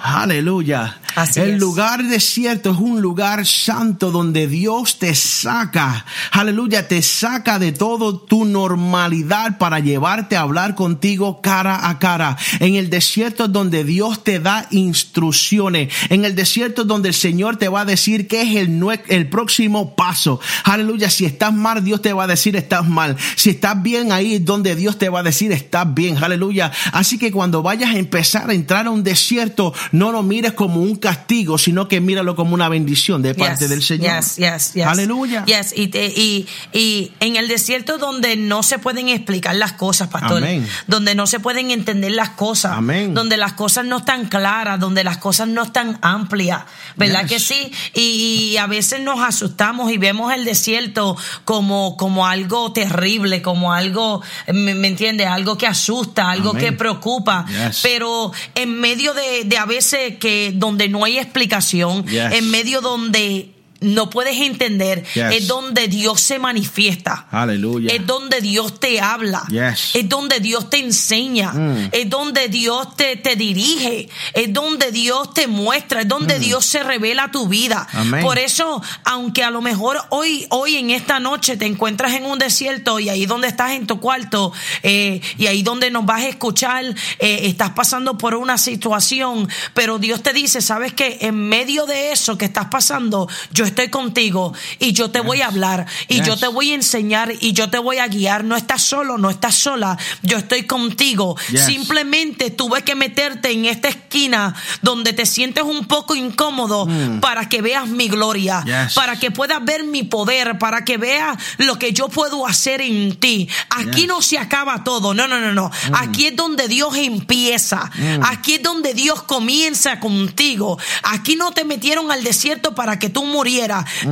Aleluya. 0.00 0.98
Así 1.14 1.40
el 1.40 1.50
es. 1.50 1.60
lugar 1.60 2.02
desierto 2.04 2.70
es 2.70 2.78
un 2.78 3.02
lugar 3.02 3.46
santo 3.46 4.10
donde 4.10 4.46
Dios 4.46 4.98
te 4.98 5.14
saca. 5.14 6.06
Aleluya, 6.30 6.88
te 6.88 7.02
saca 7.02 7.58
de 7.58 7.72
todo 7.72 8.18
tu 8.18 8.46
normalidad 8.46 9.58
para 9.58 9.78
llevarte 9.78 10.36
a 10.36 10.40
hablar 10.40 10.74
contigo 10.74 11.42
cara 11.42 11.88
a 11.88 11.98
cara. 11.98 12.38
En 12.60 12.76
el 12.76 12.88
desierto 12.88 13.44
es 13.44 13.52
donde 13.52 13.84
Dios 13.84 14.24
te 14.24 14.40
da 14.40 14.66
instrucciones. 14.70 15.92
En 16.08 16.24
el 16.24 16.34
desierto 16.34 16.82
es 16.82 16.88
donde 16.88 17.10
el 17.10 17.14
Señor 17.14 17.56
te 17.56 17.68
va 17.68 17.82
a 17.82 17.84
decir 17.84 18.26
qué 18.26 18.42
es 18.42 18.56
el, 18.56 18.82
el 19.08 19.28
próximo 19.28 19.94
paso. 19.94 20.40
Aleluya, 20.64 21.10
si 21.10 21.26
estás 21.26 21.52
mal, 21.52 21.84
Dios 21.84 22.00
te 22.00 22.14
va 22.14 22.24
a 22.24 22.28
decir 22.28 22.56
estás 22.56 22.88
mal. 22.88 23.16
Si 23.36 23.50
estás 23.50 23.82
bien, 23.82 24.12
ahí 24.12 24.34
es 24.34 24.44
donde 24.44 24.74
Dios 24.76 24.96
te 24.98 25.10
va 25.10 25.20
a 25.20 25.22
decir 25.22 25.52
estás 25.52 25.92
bien. 25.92 26.16
Aleluya. 26.22 26.72
Así 26.92 27.18
que 27.18 27.30
cuando 27.30 27.62
vayas 27.62 27.94
a 27.94 27.98
empezar 27.98 28.48
a 28.48 28.54
entrar 28.54 28.86
a 28.86 28.90
un 28.90 29.04
desierto, 29.04 29.61
no 29.92 30.12
lo 30.12 30.22
mires 30.22 30.52
como 30.52 30.80
un 30.80 30.96
castigo, 30.96 31.58
sino 31.58 31.88
que 31.88 32.00
míralo 32.00 32.34
como 32.34 32.54
una 32.54 32.68
bendición 32.68 33.22
de 33.22 33.34
parte 33.34 33.64
Yes, 33.64 33.70
del 33.70 33.82
Señor. 33.82 34.16
yes, 34.16 34.36
yes, 34.36 34.72
yes. 34.74 34.86
Aleluya. 34.86 35.44
Y, 35.76 35.88
te- 35.88 36.06
y, 36.06 36.46
y 36.72 37.12
en 37.20 37.36
el 37.36 37.48
desierto 37.48 37.98
donde 37.98 38.36
no 38.36 38.62
se 38.62 38.78
pueden 38.78 39.08
explicar 39.08 39.54
las 39.56 39.72
cosas, 39.74 40.08
pastor. 40.08 40.38
Amén. 40.38 40.66
Donde 40.86 41.14
no 41.14 41.26
se 41.26 41.38
pueden 41.40 41.70
entender 41.70 42.12
las 42.12 42.30
cosas. 42.30 42.72
Amén. 42.76 43.14
Donde 43.14 43.36
las 43.36 43.52
cosas 43.52 43.84
no 43.84 43.98
están 43.98 44.26
claras, 44.28 44.80
donde 44.80 45.04
las 45.04 45.18
cosas 45.18 45.48
no 45.48 45.62
están 45.64 45.98
amplias. 46.02 46.62
¿Verdad 46.96 47.26
que 47.26 47.38
sí? 47.38 47.70
Y, 47.94 48.52
y 48.52 48.56
a 48.56 48.66
veces 48.66 49.00
nos 49.00 49.20
asustamos 49.20 49.92
y 49.92 49.98
vemos 49.98 50.32
el 50.32 50.44
desierto 50.44 51.16
como, 51.44 51.96
como 51.96 52.26
algo 52.26 52.72
terrible, 52.72 53.42
como 53.42 53.72
algo, 53.72 54.22
¿me, 54.52 54.74
me 54.74 54.88
entiendes? 54.88 55.26
Algo 55.26 55.56
que 55.58 55.66
asusta, 55.66 56.30
algo 56.30 56.50
Amén. 56.50 56.64
que 56.64 56.72
preocupa. 56.72 57.44
Pero 57.82 58.32
en 58.54 58.80
medio 58.80 59.14
de, 59.14 59.44
de 59.52 59.58
a 59.58 59.66
veces 59.66 60.16
que 60.18 60.50
donde 60.54 60.88
no 60.88 61.04
hay 61.04 61.18
explicación, 61.18 62.06
Yes. 62.06 62.32
en 62.32 62.50
medio 62.50 62.80
donde 62.80 63.50
no 63.82 64.10
puedes 64.10 64.40
entender, 64.40 65.04
Yes. 65.14 65.32
es 65.34 65.46
donde 65.46 65.88
Dios 65.88 66.20
se 66.20 66.38
manifiesta. 66.38 67.26
Aleluya. 67.30 67.92
Es 67.92 68.06
donde 68.06 68.40
Dios 68.40 68.78
te 68.80 69.00
habla. 69.00 69.44
Yes. 69.50 69.94
Es 69.94 70.08
donde 70.08 70.40
Dios 70.40 70.70
te 70.70 70.78
enseña. 70.78 71.52
Mm. 71.52 71.88
Es 71.92 72.08
donde 72.08 72.48
Dios 72.48 72.96
te, 72.96 73.16
te 73.16 73.36
dirige. 73.36 74.08
Es 74.32 74.52
donde 74.52 74.90
Dios 74.92 75.34
te 75.34 75.46
muestra. 75.46 76.02
Es 76.02 76.08
donde 76.08 76.38
Dios 76.38 76.64
se 76.64 76.82
revela 76.82 77.30
tu 77.30 77.48
vida. 77.48 77.86
Mm. 77.92 77.96
Amén. 77.98 78.22
Por 78.22 78.38
eso, 78.38 78.82
aunque 79.04 79.42
a 79.44 79.50
lo 79.50 79.60
mejor 79.60 80.00
hoy, 80.10 80.46
hoy 80.50 80.76
en 80.76 80.90
esta 80.90 81.20
noche 81.20 81.56
te 81.56 81.66
encuentras 81.66 82.12
en 82.14 82.24
un 82.26 82.38
desierto 82.38 82.98
y 83.00 83.08
ahí 83.08 83.26
donde 83.26 83.48
estás 83.48 83.72
en 83.72 83.86
tu 83.86 84.00
cuarto 84.00 84.52
eh, 84.82 85.20
y 85.38 85.46
ahí 85.46 85.62
donde 85.62 85.90
nos 85.90 86.06
vas 86.06 86.22
a 86.22 86.28
escuchar, 86.28 86.84
eh, 87.18 87.40
estás 87.44 87.70
pasando 87.70 88.16
por 88.16 88.34
una 88.34 88.58
situación, 88.58 89.48
pero 89.74 89.98
Dios 89.98 90.22
te 90.22 90.32
dice, 90.32 90.60
sabes 90.60 90.92
que 90.92 91.18
en 91.22 91.48
medio 91.48 91.86
de 91.86 92.12
eso 92.12 92.38
que 92.38 92.44
estás 92.44 92.66
pasando, 92.66 93.28
yo 93.52 93.64
estoy 93.64 93.71
contigo 93.90 94.52
y 94.78 94.92
yo 94.92 95.10
te 95.10 95.20
voy 95.20 95.40
a 95.42 95.46
hablar 95.46 95.86
y 96.08 96.16
Yes. 96.16 96.26
yo 96.26 96.36
te 96.36 96.46
voy 96.48 96.72
a 96.72 96.74
enseñar 96.74 97.32
y 97.40 97.52
yo 97.52 97.68
te 97.70 97.78
voy 97.78 97.98
a 97.98 98.06
guiar. 98.08 98.44
No 98.44 98.56
estás 98.56 98.82
solo, 98.82 99.18
no 99.18 99.30
estás 99.30 99.54
sola, 99.54 99.98
yo 100.22 100.38
estoy 100.38 100.64
contigo. 100.64 101.36
Yes. 101.50 101.66
Simplemente 101.66 102.50
tuve 102.50 102.82
que 102.82 102.94
meterte 102.94 103.50
en 103.50 103.64
esta 103.64 103.88
esquina 103.88 104.54
donde 104.82 105.12
te 105.12 105.26
sientes 105.26 105.64
un 105.64 105.86
poco 105.86 106.14
incómodo 106.14 106.86
para 107.20 107.48
que 107.48 107.62
veas 107.62 107.88
mi 107.88 108.08
gloria, 108.08 108.62
Mm. 108.62 108.94
Para 108.94 109.18
que 109.18 109.30
puedas 109.30 109.64
ver 109.64 109.84
mi 109.84 110.02
poder, 110.02 110.58
para 110.58 110.84
que 110.84 110.96
veas 110.98 111.36
lo 111.58 111.78
que 111.78 111.92
yo 111.92 112.08
puedo 112.08 112.46
hacer 112.46 112.80
en 112.80 113.16
ti. 113.16 113.48
Aquí 113.70 114.06
no 114.06 114.20
se 114.22 114.38
acaba 114.38 114.84
todo, 114.84 115.14
no, 115.14 115.26
no, 115.28 115.40
no, 115.40 115.52
no. 115.52 115.70
Aquí 115.94 116.26
es 116.26 116.36
donde 116.36 116.68
Dios 116.68 116.94
empieza, 116.96 117.90
aquí 118.22 118.54
es 118.54 118.62
donde 118.62 118.94
Dios 118.94 119.22
comienza 119.22 120.00
contigo. 120.00 120.78
Aquí 121.04 121.36
no 121.36 121.52
te 121.52 121.64
metieron 121.64 122.10
al 122.10 122.22
desierto 122.24 122.74
para 122.74 122.98
que 122.98 123.08
tú 123.08 123.24
murieras, 123.24 123.61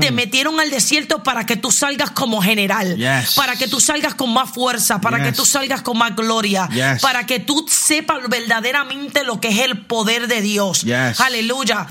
te 0.01 0.11
metieron 0.11 0.59
al 0.61 0.71
desierto 0.71 1.23
para 1.23 1.45
que 1.47 1.57
tú 1.57 1.71
salgas 1.73 2.11
como 2.11 2.41
general, 2.43 2.97
Yes. 2.97 3.35
para 3.35 3.57
que 3.57 3.69
tú 3.69 3.81
salgas 3.81 4.15
con 4.15 4.33
más 4.33 4.51
fuerza, 4.51 5.01
para 5.01 5.23
que 5.23 5.33
tú 5.33 5.45
salgas 5.45 5.83
con 5.83 5.99
más 5.99 6.15
gloria, 6.17 6.69
Yes. 6.69 7.03
para 7.03 7.27
que 7.27 7.39
tú 7.41 7.67
sepas 7.69 8.19
verdaderamente 8.29 9.25
lo 9.25 9.41
que 9.41 9.49
es 9.49 9.59
el 9.59 9.87
poder 9.87 10.27
de 10.27 10.41
Dios. 10.41 10.85
Aleluya. 11.19 11.87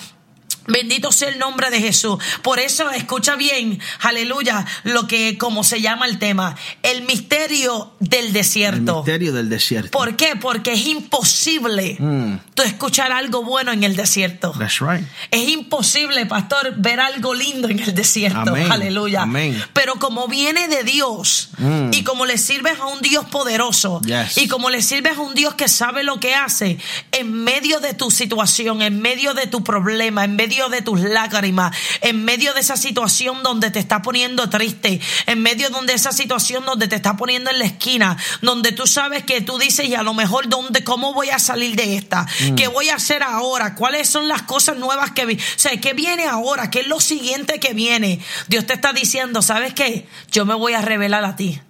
Bendito 0.70 1.12
sea 1.12 1.30
el 1.30 1.40
nombre 1.40 1.70
de 1.70 1.80
Jesús. 1.82 2.18
Por 2.42 2.60
eso 2.60 2.90
escucha 2.92 3.36
bien, 3.36 3.80
aleluya, 4.02 4.66
lo 4.84 5.08
que 5.08 5.38
como 5.38 5.64
se 5.64 5.82
llama 5.82 6.06
el 6.06 6.20
tema, 6.20 6.56
el 6.84 7.04
misterio 7.04 7.92
del 8.00 8.28
El 8.28 8.34
desierto. 8.34 8.98
misterio 8.98 9.34
del 9.34 9.50
desierto. 9.50 9.92
¿Por 9.92 10.16
qué? 10.16 10.36
Porque 10.36 10.74
es 10.74 10.86
imposible 10.88 11.98
Mm. 12.00 12.38
tú 12.54 12.64
escuchar 12.64 13.12
algo 13.12 13.44
bueno 13.44 13.72
en 13.72 13.84
el 13.84 13.96
desierto. 13.96 14.54
That's 14.58 14.80
right. 14.80 15.06
Es 15.32 15.48
imposible, 15.50 16.26
pastor, 16.26 16.74
ver 16.78 17.00
algo 17.00 17.34
lindo 17.34 17.68
en 17.70 17.80
el 17.80 17.94
desierto. 17.96 18.40
Amén. 18.52 18.72
Aleluya. 18.72 19.24
Amén. 19.24 19.62
Pero 19.74 19.96
como 19.96 20.28
viene 20.28 20.68
de 20.68 20.84
Dios 20.84 21.50
Mm. 21.58 21.92
y 21.94 22.04
como 22.04 22.26
le 22.26 22.38
sirves 22.38 22.80
a 22.80 22.86
un 22.88 23.02
Dios 23.02 23.26
poderoso 23.26 24.02
Yes. 24.02 24.38
y 24.38 24.48
como 24.48 24.70
le 24.70 24.82
sirves 24.82 25.18
a 25.18 25.22
un 25.22 25.34
Dios 25.34 25.54
que 25.56 25.68
sabe 25.68 26.04
lo 26.04 26.20
que 26.20 26.36
hace, 26.36 26.78
en 27.12 27.32
medio 27.34 27.80
de 27.80 27.94
tu 27.94 28.12
situación, 28.12 28.82
en 28.82 29.02
medio 29.02 29.34
de 29.34 29.48
tu 29.48 29.64
problema, 29.64 30.24
en 30.26 30.36
medio 30.36 30.59
de 30.68 30.82
tus 30.82 31.00
lágrimas, 31.00 31.74
en 32.02 32.26
medio 32.26 32.54
de 32.54 32.60
esa 32.60 32.76
situación 32.76 33.44
donde 33.44 33.72
te 33.72 33.80
está 33.80 34.02
poniendo 34.02 34.50
triste, 34.50 35.00
en 35.26 35.42
medio 35.42 35.70
de 35.70 35.94
esa 35.94 36.12
situación 36.12 36.66
donde 36.66 36.88
te 36.88 36.96
está 36.96 37.16
poniendo 37.16 37.52
en 37.52 37.60
la 37.60 37.66
esquina, 37.66 38.18
donde 38.42 38.72
tú 38.72 38.88
sabes 38.88 39.24
que 39.24 39.42
tú 39.42 39.58
dices, 39.58 39.88
y 39.88 39.96
a 39.96 40.04
lo 40.04 40.14
mejor, 40.14 40.50
¿dónde, 40.50 40.84
¿cómo 40.84 41.14
voy 41.14 41.30
a 41.30 41.40
salir 41.40 41.76
de 41.76 41.96
esta? 41.96 42.26
¿Qué 42.58 42.68
voy 42.68 42.90
a 42.90 42.96
hacer 42.96 43.24
ahora? 43.24 43.76
¿Cuáles 43.76 44.10
son 44.10 44.28
las 44.28 44.42
cosas 44.42 44.78
nuevas 44.78 45.12
que 45.12 45.26
vi? 45.26 45.36
O 45.36 45.40
sea, 45.56 45.80
¿qué 45.80 45.94
viene 45.94 46.26
ahora? 46.26 46.70
¿Qué 46.72 46.82
es 46.82 46.88
lo 46.88 47.00
siguiente 47.00 47.60
que 47.60 47.74
viene? 47.74 48.20
Dios 48.48 48.66
te 48.66 48.74
está 48.74 48.94
diciendo, 48.94 49.42
¿sabes 49.42 49.74
qué? 49.74 50.08
Yo 50.32 50.46
me 50.46 50.56
voy 50.56 50.74
a 50.74 50.82
revelar 50.82 51.24
a 51.24 51.36
ti. 51.36 51.62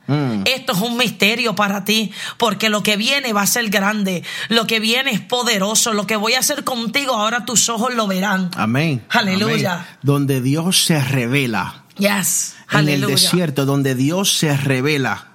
Esto 0.46 0.74
es 0.74 0.80
un 0.80 0.98
misterio 0.98 1.56
para 1.56 1.86
ti, 1.86 2.12
porque 2.38 2.70
lo 2.70 2.84
que 2.84 2.98
viene 2.98 3.34
va 3.34 3.44
a 3.44 3.48
ser 3.48 3.70
grande, 3.70 4.24
lo 4.50 4.66
que 4.68 4.80
viene 4.80 5.12
es 5.12 5.20
poderoso, 5.20 5.94
lo 5.94 6.08
que 6.08 6.16
voy 6.16 6.34
a 6.34 6.40
hacer 6.40 6.64
contigo 6.64 7.14
ahora 7.14 7.46
tus 7.46 7.70
ojos 7.70 7.94
lo 7.94 8.08
verán. 8.08 8.50
Amén. 8.56 9.04
Aleluya. 9.10 9.74
Amén. 9.74 9.86
Donde 10.02 10.42
Dios 10.42 10.86
se 10.86 11.00
revela. 11.04 11.84
Yes. 11.98 12.56
En 12.72 12.88
el 12.88 13.02
desierto, 13.02 13.66
donde 13.66 13.96
Dios 13.96 14.38
se 14.38 14.56
revela. 14.56 15.29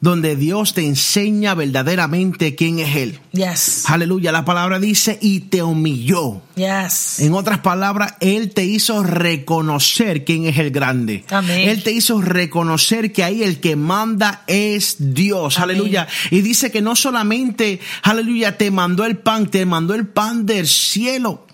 Donde 0.00 0.36
Dios 0.36 0.74
te 0.74 0.86
enseña 0.86 1.54
verdaderamente 1.54 2.54
quién 2.54 2.78
es 2.78 2.94
Él. 2.94 3.18
Yes. 3.32 3.90
Aleluya. 3.90 4.30
La 4.30 4.44
palabra 4.44 4.78
dice, 4.78 5.18
y 5.20 5.40
te 5.40 5.62
humilló. 5.62 6.40
Yes. 6.54 7.18
En 7.18 7.34
otras 7.34 7.58
palabras, 7.58 8.14
Él 8.20 8.52
te 8.54 8.64
hizo 8.64 9.02
reconocer 9.02 10.24
quién 10.24 10.46
es 10.46 10.56
el 10.58 10.70
grande. 10.70 11.24
Amén. 11.30 11.68
Él 11.68 11.82
te 11.82 11.90
hizo 11.90 12.20
reconocer 12.20 13.12
que 13.12 13.24
ahí 13.24 13.42
el 13.42 13.58
que 13.58 13.74
manda 13.74 14.44
es 14.46 14.96
Dios. 14.98 15.58
Amén. 15.58 15.76
Aleluya. 15.76 16.06
Y 16.30 16.42
dice 16.42 16.70
que 16.70 16.80
no 16.80 16.94
solamente, 16.94 17.80
aleluya, 18.02 18.56
te 18.56 18.70
mandó 18.70 19.04
el 19.04 19.18
pan, 19.18 19.50
te 19.50 19.66
mandó 19.66 19.94
el 19.94 20.06
pan 20.06 20.46
del 20.46 20.68
cielo. 20.68 21.47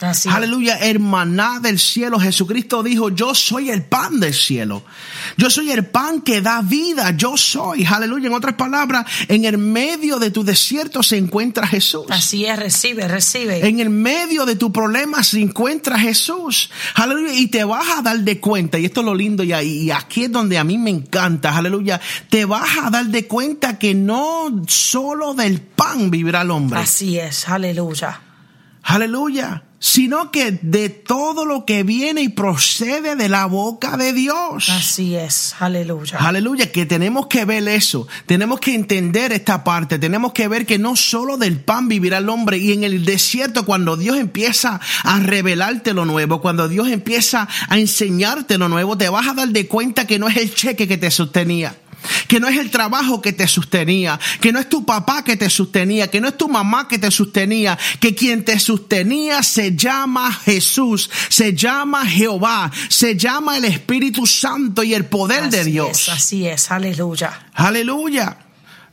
Así. 0.00 0.28
Aleluya, 0.28 0.78
hermaná 0.78 1.58
del 1.60 1.78
cielo. 1.78 2.20
Jesucristo 2.20 2.82
dijo, 2.82 3.08
yo 3.08 3.34
soy 3.34 3.70
el 3.70 3.82
pan 3.82 4.20
del 4.20 4.34
cielo. 4.34 4.84
Yo 5.38 5.48
soy 5.48 5.70
el 5.70 5.86
pan 5.86 6.20
que 6.20 6.42
da 6.42 6.60
vida. 6.60 7.12
Yo 7.16 7.36
soy. 7.36 7.84
Aleluya. 7.84 8.26
En 8.28 8.34
otras 8.34 8.56
palabras, 8.56 9.06
en 9.28 9.46
el 9.46 9.56
medio 9.56 10.18
de 10.18 10.30
tu 10.30 10.44
desierto 10.44 11.02
se 11.02 11.16
encuentra 11.16 11.66
Jesús. 11.66 12.04
Así 12.10 12.44
es, 12.44 12.58
recibe, 12.58 13.08
recibe. 13.08 13.66
En 13.66 13.80
el 13.80 13.88
medio 13.88 14.44
de 14.44 14.56
tu 14.56 14.70
problema 14.70 15.22
se 15.22 15.40
encuentra 15.40 15.98
Jesús. 15.98 16.70
Aleluya. 16.94 17.32
Y 17.32 17.46
te 17.46 17.64
vas 17.64 17.86
a 17.98 18.02
dar 18.02 18.18
de 18.18 18.38
cuenta, 18.38 18.78
y 18.78 18.84
esto 18.84 19.00
es 19.00 19.06
lo 19.06 19.14
lindo, 19.14 19.42
y, 19.42 19.54
y 19.54 19.90
aquí 19.90 20.24
es 20.24 20.32
donde 20.32 20.58
a 20.58 20.64
mí 20.64 20.76
me 20.76 20.90
encanta, 20.90 21.56
aleluya. 21.56 22.00
Te 22.28 22.44
vas 22.44 22.68
a 22.82 22.90
dar 22.90 23.06
de 23.06 23.26
cuenta 23.26 23.78
que 23.78 23.94
no 23.94 24.62
solo 24.68 25.32
del 25.32 25.60
pan 25.60 26.10
vivirá 26.10 26.42
el 26.42 26.50
hombre. 26.50 26.80
Así 26.80 27.18
es, 27.18 27.48
aleluya. 27.48 28.20
Aleluya. 28.82 29.62
Sino 29.88 30.32
que 30.32 30.58
de 30.62 30.88
todo 30.88 31.44
lo 31.44 31.64
que 31.64 31.84
viene 31.84 32.20
y 32.20 32.28
procede 32.28 33.14
de 33.14 33.28
la 33.28 33.46
boca 33.46 33.96
de 33.96 34.12
Dios. 34.12 34.68
Así 34.68 35.14
es, 35.14 35.54
aleluya. 35.60 36.18
Aleluya, 36.18 36.72
que 36.72 36.86
tenemos 36.86 37.28
que 37.28 37.44
ver 37.44 37.68
eso, 37.68 38.08
tenemos 38.26 38.58
que 38.58 38.74
entender 38.74 39.30
esta 39.30 39.62
parte, 39.62 40.00
tenemos 40.00 40.32
que 40.32 40.48
ver 40.48 40.66
que 40.66 40.80
no 40.80 40.96
solo 40.96 41.36
del 41.36 41.60
pan 41.60 41.86
vivirá 41.86 42.18
el 42.18 42.28
hombre 42.28 42.58
y 42.58 42.72
en 42.72 42.82
el 42.82 43.04
desierto 43.04 43.64
cuando 43.64 43.96
Dios 43.96 44.16
empieza 44.16 44.80
a 45.04 45.20
revelarte 45.20 45.94
lo 45.94 46.04
nuevo, 46.04 46.40
cuando 46.40 46.68
Dios 46.68 46.88
empieza 46.88 47.46
a 47.68 47.78
enseñarte 47.78 48.58
lo 48.58 48.68
nuevo, 48.68 48.98
te 48.98 49.08
vas 49.08 49.28
a 49.28 49.34
dar 49.34 49.48
de 49.50 49.68
cuenta 49.68 50.04
que 50.04 50.18
no 50.18 50.26
es 50.26 50.36
el 50.36 50.52
cheque 50.52 50.88
que 50.88 50.98
te 50.98 51.12
sostenía. 51.12 51.76
Que 52.28 52.40
no 52.40 52.48
es 52.48 52.58
el 52.58 52.70
trabajo 52.70 53.20
que 53.20 53.32
te 53.32 53.46
sostenía, 53.46 54.18
que 54.40 54.52
no 54.52 54.58
es 54.58 54.68
tu 54.68 54.84
papá 54.84 55.24
que 55.24 55.36
te 55.36 55.50
sostenía, 55.50 56.10
que 56.10 56.20
no 56.20 56.28
es 56.28 56.36
tu 56.36 56.48
mamá 56.48 56.88
que 56.88 56.98
te 56.98 57.10
sostenía, 57.10 57.78
que 58.00 58.14
quien 58.14 58.44
te 58.44 58.58
sostenía 58.58 59.42
se 59.42 59.76
llama 59.76 60.32
Jesús, 60.32 61.10
se 61.28 61.54
llama 61.54 62.06
Jehová, 62.06 62.70
se 62.88 63.16
llama 63.16 63.56
el 63.56 63.64
Espíritu 63.64 64.26
Santo 64.26 64.82
y 64.82 64.94
el 64.94 65.06
poder 65.06 65.50
de 65.50 65.64
Dios. 65.64 66.02
es, 66.02 66.08
así 66.08 66.46
es, 66.46 66.70
aleluya. 66.70 67.48
Aleluya. 67.54 68.45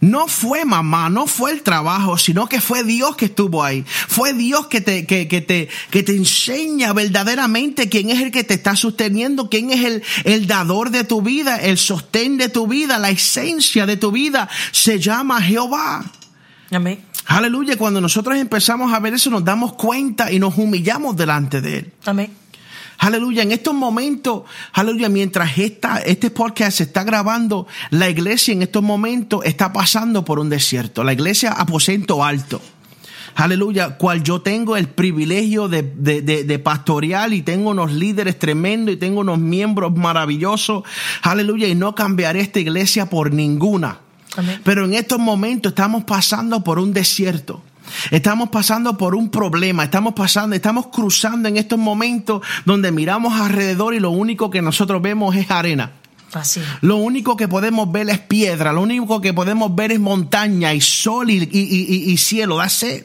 No 0.03 0.27
fue 0.27 0.65
mamá, 0.65 1.09
no 1.09 1.27
fue 1.27 1.51
el 1.51 1.61
trabajo, 1.61 2.17
sino 2.17 2.49
que 2.49 2.59
fue 2.59 2.83
Dios 2.83 3.15
que 3.15 3.25
estuvo 3.25 3.63
ahí. 3.63 3.85
Fue 3.87 4.33
Dios 4.33 4.67
que 4.67 4.81
te, 4.81 5.05
que, 5.05 5.29
que 5.29 5.39
te, 5.39 5.69
que 5.91 6.03
te 6.03 6.13
enseña 6.13 6.91
verdaderamente 6.91 7.87
quién 7.87 8.09
es 8.09 8.21
el 8.21 8.29
que 8.29 8.43
te 8.43 8.55
está 8.55 8.75
sosteniendo, 8.75 9.49
quién 9.49 9.71
es 9.71 9.85
el, 9.85 10.03
el 10.25 10.45
dador 10.45 10.89
de 10.89 11.05
tu 11.05 11.21
vida, 11.21 11.55
el 11.55 11.77
sostén 11.77 12.37
de 12.37 12.49
tu 12.49 12.67
vida, 12.67 12.99
la 12.99 13.11
esencia 13.11 13.85
de 13.85 13.95
tu 13.95 14.11
vida. 14.11 14.49
Se 14.73 14.99
llama 14.99 15.41
Jehová. 15.41 16.03
Amén. 16.69 16.99
Aleluya. 17.27 17.77
Cuando 17.77 18.01
nosotros 18.01 18.37
empezamos 18.37 18.93
a 18.93 18.99
ver 18.99 19.13
eso, 19.13 19.29
nos 19.29 19.45
damos 19.45 19.71
cuenta 19.73 20.33
y 20.33 20.37
nos 20.37 20.57
humillamos 20.57 21.15
delante 21.15 21.61
de 21.61 21.77
Él. 21.77 21.93
Amén. 22.03 22.42
Aleluya, 22.97 23.43
en 23.43 23.51
estos 23.51 23.73
momentos, 23.73 24.43
aleluya, 24.71 25.09
mientras 25.09 25.57
esta, 25.57 25.97
este 25.99 26.31
podcast 26.31 26.77
se 26.77 26.83
está 26.83 27.03
grabando, 27.03 27.67
la 27.89 28.09
iglesia 28.09 28.53
en 28.53 28.61
estos 28.61 28.83
momentos 28.83 29.41
está 29.43 29.73
pasando 29.73 30.23
por 30.23 30.39
un 30.39 30.49
desierto. 30.49 31.03
La 31.03 31.13
iglesia 31.13 31.51
aposento 31.51 32.23
alto. 32.23 32.61
Aleluya, 33.35 33.97
cual 33.97 34.23
yo 34.23 34.41
tengo 34.41 34.77
el 34.77 34.87
privilegio 34.87 35.67
de, 35.67 35.81
de, 35.81 36.21
de, 36.21 36.43
de 36.43 36.59
pastorear 36.59 37.33
y 37.33 37.41
tengo 37.41 37.71
unos 37.71 37.91
líderes 37.91 38.37
tremendos 38.37 38.93
y 38.93 38.97
tengo 38.97 39.21
unos 39.21 39.39
miembros 39.39 39.95
maravillosos. 39.95 40.83
Aleluya, 41.23 41.67
y 41.67 41.75
no 41.75 41.95
cambiaré 41.95 42.41
esta 42.41 42.59
iglesia 42.59 43.09
por 43.09 43.33
ninguna. 43.33 43.99
Amén. 44.37 44.61
Pero 44.63 44.85
en 44.85 44.93
estos 44.93 45.19
momentos 45.19 45.71
estamos 45.71 46.03
pasando 46.03 46.63
por 46.63 46.77
un 46.79 46.93
desierto. 46.93 47.63
Estamos 48.11 48.49
pasando 48.49 48.97
por 48.97 49.15
un 49.15 49.29
problema, 49.29 49.83
estamos 49.83 50.13
pasando, 50.13 50.55
estamos 50.55 50.87
cruzando 50.87 51.47
en 51.49 51.57
estos 51.57 51.79
momentos 51.79 52.41
donde 52.65 52.91
miramos 52.91 53.33
alrededor 53.39 53.93
y 53.93 53.99
lo 53.99 54.11
único 54.11 54.49
que 54.49 54.61
nosotros 54.61 55.01
vemos 55.01 55.35
es 55.35 55.49
arena. 55.51 55.91
Así. 56.33 56.61
Lo 56.81 56.97
único 56.97 57.37
que 57.37 57.47
podemos 57.47 57.91
ver 57.91 58.09
es 58.09 58.17
piedra, 58.17 58.73
lo 58.73 58.81
único 58.81 59.21
que 59.21 59.33
podemos 59.33 59.75
ver 59.75 59.91
es 59.91 59.99
montaña 59.99 60.73
y 60.73 60.81
sol 60.81 61.29
y, 61.29 61.37
y- 61.37 61.49
y- 61.51 62.11
y 62.11 62.17
cielo, 62.17 62.57
that's 62.57 62.81
it. 62.83 63.03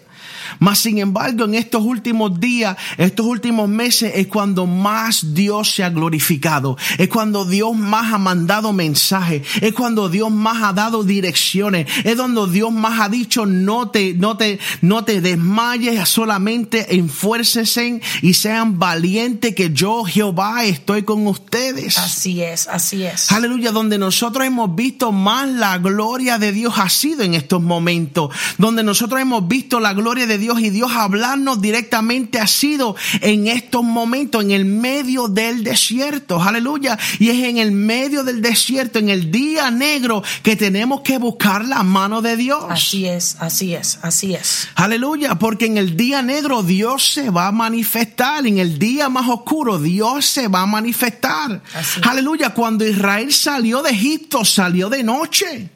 Mas 0.58 0.78
sin 0.78 0.98
embargo, 0.98 1.44
en 1.44 1.54
estos 1.54 1.82
últimos 1.82 2.40
días, 2.40 2.76
estos 2.96 3.26
últimos 3.26 3.68
meses, 3.68 4.12
es 4.14 4.26
cuando 4.26 4.66
más 4.66 5.34
Dios 5.34 5.70
se 5.72 5.84
ha 5.84 5.90
glorificado. 5.90 6.76
Es 6.96 7.08
cuando 7.08 7.44
Dios 7.44 7.76
más 7.76 8.12
ha 8.12 8.18
mandado 8.18 8.72
mensajes. 8.72 9.42
Es 9.60 9.74
cuando 9.74 10.08
Dios 10.08 10.30
más 10.30 10.62
ha 10.62 10.72
dado 10.72 11.04
direcciones. 11.04 11.86
Es 12.04 12.16
donde 12.16 12.38
Dios 12.46 12.72
más 12.72 13.00
ha 13.00 13.08
dicho, 13.08 13.46
no 13.46 13.90
te, 13.90 14.14
no 14.14 14.36
te, 14.36 14.58
no 14.80 15.04
te 15.04 15.20
desmayes, 15.20 16.08
solamente 16.08 16.96
enfuércesen 16.96 18.02
y 18.22 18.34
sean 18.34 18.78
valientes 18.78 19.54
que 19.54 19.70
yo, 19.72 20.04
Jehová, 20.04 20.64
estoy 20.64 21.02
con 21.02 21.26
ustedes. 21.26 21.98
Así 21.98 22.42
es, 22.42 22.68
así 22.68 23.04
es. 23.04 23.32
Aleluya, 23.32 23.72
donde 23.72 23.98
nosotros 23.98 24.46
hemos 24.46 24.74
visto 24.74 25.12
más 25.12 25.48
la 25.48 25.78
gloria 25.78 26.38
de 26.38 26.52
Dios 26.52 26.74
ha 26.78 26.88
sido 26.88 27.22
en 27.22 27.34
estos 27.34 27.62
momentos, 27.62 28.34
donde 28.58 28.82
nosotros 28.82 29.20
hemos 29.20 29.46
visto 29.48 29.80
la 29.80 29.94
gloria 29.94 30.26
de 30.26 30.37
Dios 30.38 30.60
y 30.60 30.70
Dios 30.70 30.92
hablarnos 30.92 31.60
directamente 31.60 32.38
ha 32.38 32.46
sido 32.46 32.96
en 33.20 33.46
estos 33.48 33.84
momentos, 33.84 34.42
en 34.42 34.50
el 34.50 34.64
medio 34.64 35.28
del 35.28 35.64
desierto, 35.64 36.42
aleluya, 36.42 36.98
y 37.18 37.30
es 37.30 37.44
en 37.44 37.58
el 37.58 37.72
medio 37.72 38.24
del 38.24 38.40
desierto, 38.40 38.98
en 38.98 39.08
el 39.08 39.30
día 39.30 39.70
negro, 39.70 40.22
que 40.42 40.56
tenemos 40.56 41.02
que 41.02 41.18
buscar 41.18 41.64
la 41.64 41.82
mano 41.82 42.22
de 42.22 42.36
Dios. 42.36 42.64
Así 42.68 43.06
es, 43.06 43.36
así 43.40 43.74
es, 43.74 43.98
así 44.02 44.34
es. 44.34 44.68
Aleluya, 44.74 45.36
porque 45.36 45.66
en 45.66 45.78
el 45.78 45.96
día 45.96 46.22
negro 46.22 46.62
Dios 46.62 47.12
se 47.12 47.30
va 47.30 47.48
a 47.48 47.52
manifestar, 47.52 48.46
en 48.46 48.58
el 48.58 48.78
día 48.78 49.08
más 49.08 49.28
oscuro 49.28 49.78
Dios 49.78 50.24
se 50.26 50.48
va 50.48 50.62
a 50.62 50.66
manifestar. 50.66 51.62
Aleluya, 52.02 52.50
cuando 52.50 52.86
Israel 52.86 53.32
salió 53.32 53.82
de 53.82 53.90
Egipto, 53.90 54.44
salió 54.44 54.88
de 54.88 55.02
noche. 55.02 55.70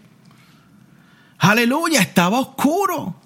Aleluya, 1.38 2.00
estaba 2.00 2.38
oscuro. 2.38 3.21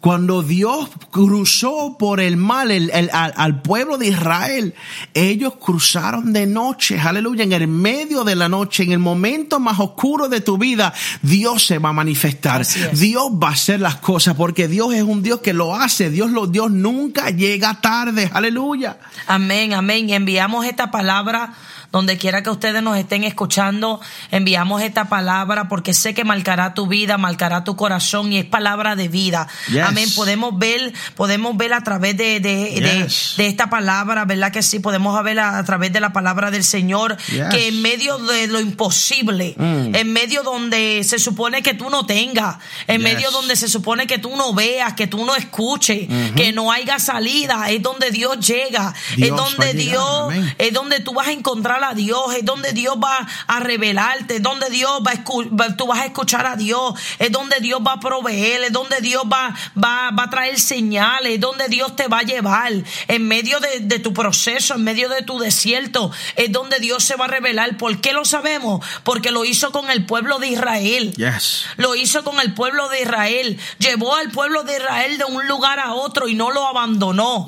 Cuando 0.00 0.44
Dios 0.44 0.90
cruzó 1.10 1.96
por 1.98 2.20
el 2.20 2.36
mar 2.36 2.70
el- 2.70 2.90
el- 2.90 3.10
al, 3.12 3.34
al 3.36 3.62
pueblo 3.62 3.98
de 3.98 4.06
Israel, 4.08 4.74
ellos 5.12 5.54
cruzaron 5.60 6.32
de 6.32 6.46
noche, 6.46 7.00
aleluya, 7.00 7.42
en 7.42 7.52
el 7.52 7.66
medio 7.66 8.22
de 8.22 8.36
la 8.36 8.48
noche, 8.48 8.84
en 8.84 8.92
el 8.92 9.00
momento 9.00 9.58
más 9.58 9.80
oscuro 9.80 10.28
de 10.28 10.40
tu 10.40 10.56
vida, 10.56 10.94
Dios 11.22 11.66
se 11.66 11.78
va 11.78 11.88
a 11.88 11.92
manifestar. 11.92 12.64
Dios 12.92 13.24
va 13.42 13.48
a 13.48 13.52
hacer 13.52 13.80
las 13.80 13.96
cosas 13.96 14.34
porque 14.36 14.68
Dios 14.68 14.94
es 14.94 15.02
un 15.02 15.20
Dios 15.22 15.40
que 15.40 15.52
lo 15.52 15.74
hace. 15.74 16.10
Dios, 16.10 16.30
lo, 16.30 16.46
Dios 16.46 16.70
nunca 16.70 17.30
llega 17.30 17.80
tarde, 17.80 18.30
aleluya. 18.32 18.98
Amén, 19.26 19.74
amén. 19.74 20.10
Enviamos 20.10 20.64
esta 20.64 20.92
palabra 20.92 21.54
donde 21.90 22.18
quiera 22.18 22.42
que 22.42 22.50
ustedes 22.50 22.82
nos 22.82 22.96
estén 22.98 23.24
escuchando. 23.24 24.00
Enviamos 24.30 24.82
esta 24.82 25.06
palabra 25.08 25.68
porque 25.68 25.94
sé 25.94 26.12
que 26.12 26.24
marcará 26.24 26.74
tu 26.74 26.86
vida, 26.86 27.16
marcará 27.16 27.64
tu 27.64 27.76
corazón 27.76 28.32
y 28.32 28.38
es 28.38 28.44
palabra 28.44 28.94
de 28.94 29.08
vida. 29.08 29.48
Yes. 29.70 29.82
Amén. 29.84 30.08
Podemos 30.14 30.58
ver, 30.58 30.92
podemos 31.16 31.56
ver 31.56 31.72
a 31.72 31.82
través 31.82 32.16
de, 32.16 32.40
de, 32.40 32.80
de- 32.80 33.02
Yes. 33.04 33.34
de 33.38 33.46
esta 33.46 33.70
palabra, 33.70 34.24
¿verdad 34.26 34.52
que 34.52 34.62
sí? 34.62 34.80
Podemos 34.80 35.22
ver 35.24 35.40
a, 35.40 35.58
a 35.58 35.64
través 35.64 35.92
de 35.92 36.00
la 36.00 36.12
palabra 36.12 36.50
del 36.50 36.64
Señor 36.64 37.16
Yes. 37.30 37.48
que 37.50 37.68
en 37.68 37.80
medio 37.80 38.18
de 38.18 38.46
lo 38.48 38.60
imposible, 38.60 39.54
Mm. 39.56 39.94
en 39.94 40.12
medio 40.12 40.42
donde 40.42 41.02
se 41.04 41.18
supone 41.18 41.62
que 41.62 41.74
tú 41.74 41.88
no 41.90 42.04
tengas, 42.06 42.56
en 42.86 43.02
medio 43.02 43.30
donde 43.30 43.56
se 43.56 43.68
supone 43.68 44.06
que 44.06 44.18
tú 44.18 44.36
no 44.36 44.52
veas, 44.54 44.92
que 44.94 45.06
tú 45.06 45.24
no 45.24 45.34
escuches, 45.36 46.06
que 46.36 46.52
no 46.52 46.70
haya 46.70 46.98
salida, 46.98 47.70
es 47.70 47.82
donde 47.82 48.10
Dios 48.10 48.38
llega, 48.46 48.92
Dios 49.16 49.30
es 49.30 49.36
donde 49.36 49.72
llegar, 49.74 50.28
Dios, 50.30 50.54
es 50.58 50.72
donde 50.72 51.00
tú 51.00 51.14
vas 51.14 51.28
a 51.28 51.32
encontrar 51.32 51.77
a 51.84 51.94
Dios, 51.94 52.34
es 52.34 52.44
donde 52.44 52.72
Dios 52.72 52.96
va 53.02 53.26
a 53.46 53.60
revelarte, 53.60 54.36
es 54.36 54.42
donde 54.42 54.70
Dios 54.70 55.00
va 55.06 55.12
a 55.12 55.76
tú 55.76 55.86
vas 55.86 56.00
a 56.00 56.06
escuchar 56.06 56.46
a 56.46 56.56
Dios, 56.56 56.94
es 57.18 57.30
donde 57.30 57.60
Dios 57.60 57.80
va 57.86 57.94
a 57.94 58.00
proveer, 58.00 58.62
es 58.62 58.72
donde 58.72 59.00
Dios 59.00 59.24
va, 59.30 59.54
va, 59.76 60.10
va 60.10 60.24
a 60.24 60.30
traer 60.30 60.58
señales, 60.58 61.34
es 61.34 61.40
donde 61.40 61.68
Dios 61.68 61.96
te 61.96 62.08
va 62.08 62.20
a 62.20 62.22
llevar, 62.22 62.72
en 63.08 63.28
medio 63.28 63.60
de, 63.60 63.80
de 63.80 63.98
tu 63.98 64.12
proceso, 64.12 64.74
en 64.74 64.84
medio 64.84 65.08
de 65.08 65.22
tu 65.22 65.38
desierto, 65.38 66.10
es 66.36 66.52
donde 66.52 66.78
Dios 66.80 67.04
se 67.04 67.16
va 67.16 67.26
a 67.26 67.28
revelar. 67.28 67.76
¿Por 67.76 68.00
qué 68.00 68.12
lo 68.12 68.24
sabemos? 68.24 68.84
Porque 69.04 69.30
lo 69.30 69.44
hizo 69.44 69.72
con 69.72 69.90
el 69.90 70.06
pueblo 70.06 70.38
de 70.38 70.48
Israel. 70.48 71.14
Yes. 71.14 71.66
Lo 71.76 71.94
hizo 71.94 72.24
con 72.24 72.40
el 72.40 72.54
pueblo 72.54 72.88
de 72.88 73.02
Israel. 73.02 73.58
Llevó 73.78 74.14
al 74.14 74.30
pueblo 74.30 74.64
de 74.64 74.76
Israel 74.76 75.18
de 75.18 75.24
un 75.24 75.46
lugar 75.46 75.78
a 75.80 75.94
otro 75.94 76.28
y 76.28 76.34
no 76.34 76.50
lo 76.50 76.66
abandonó. 76.66 77.46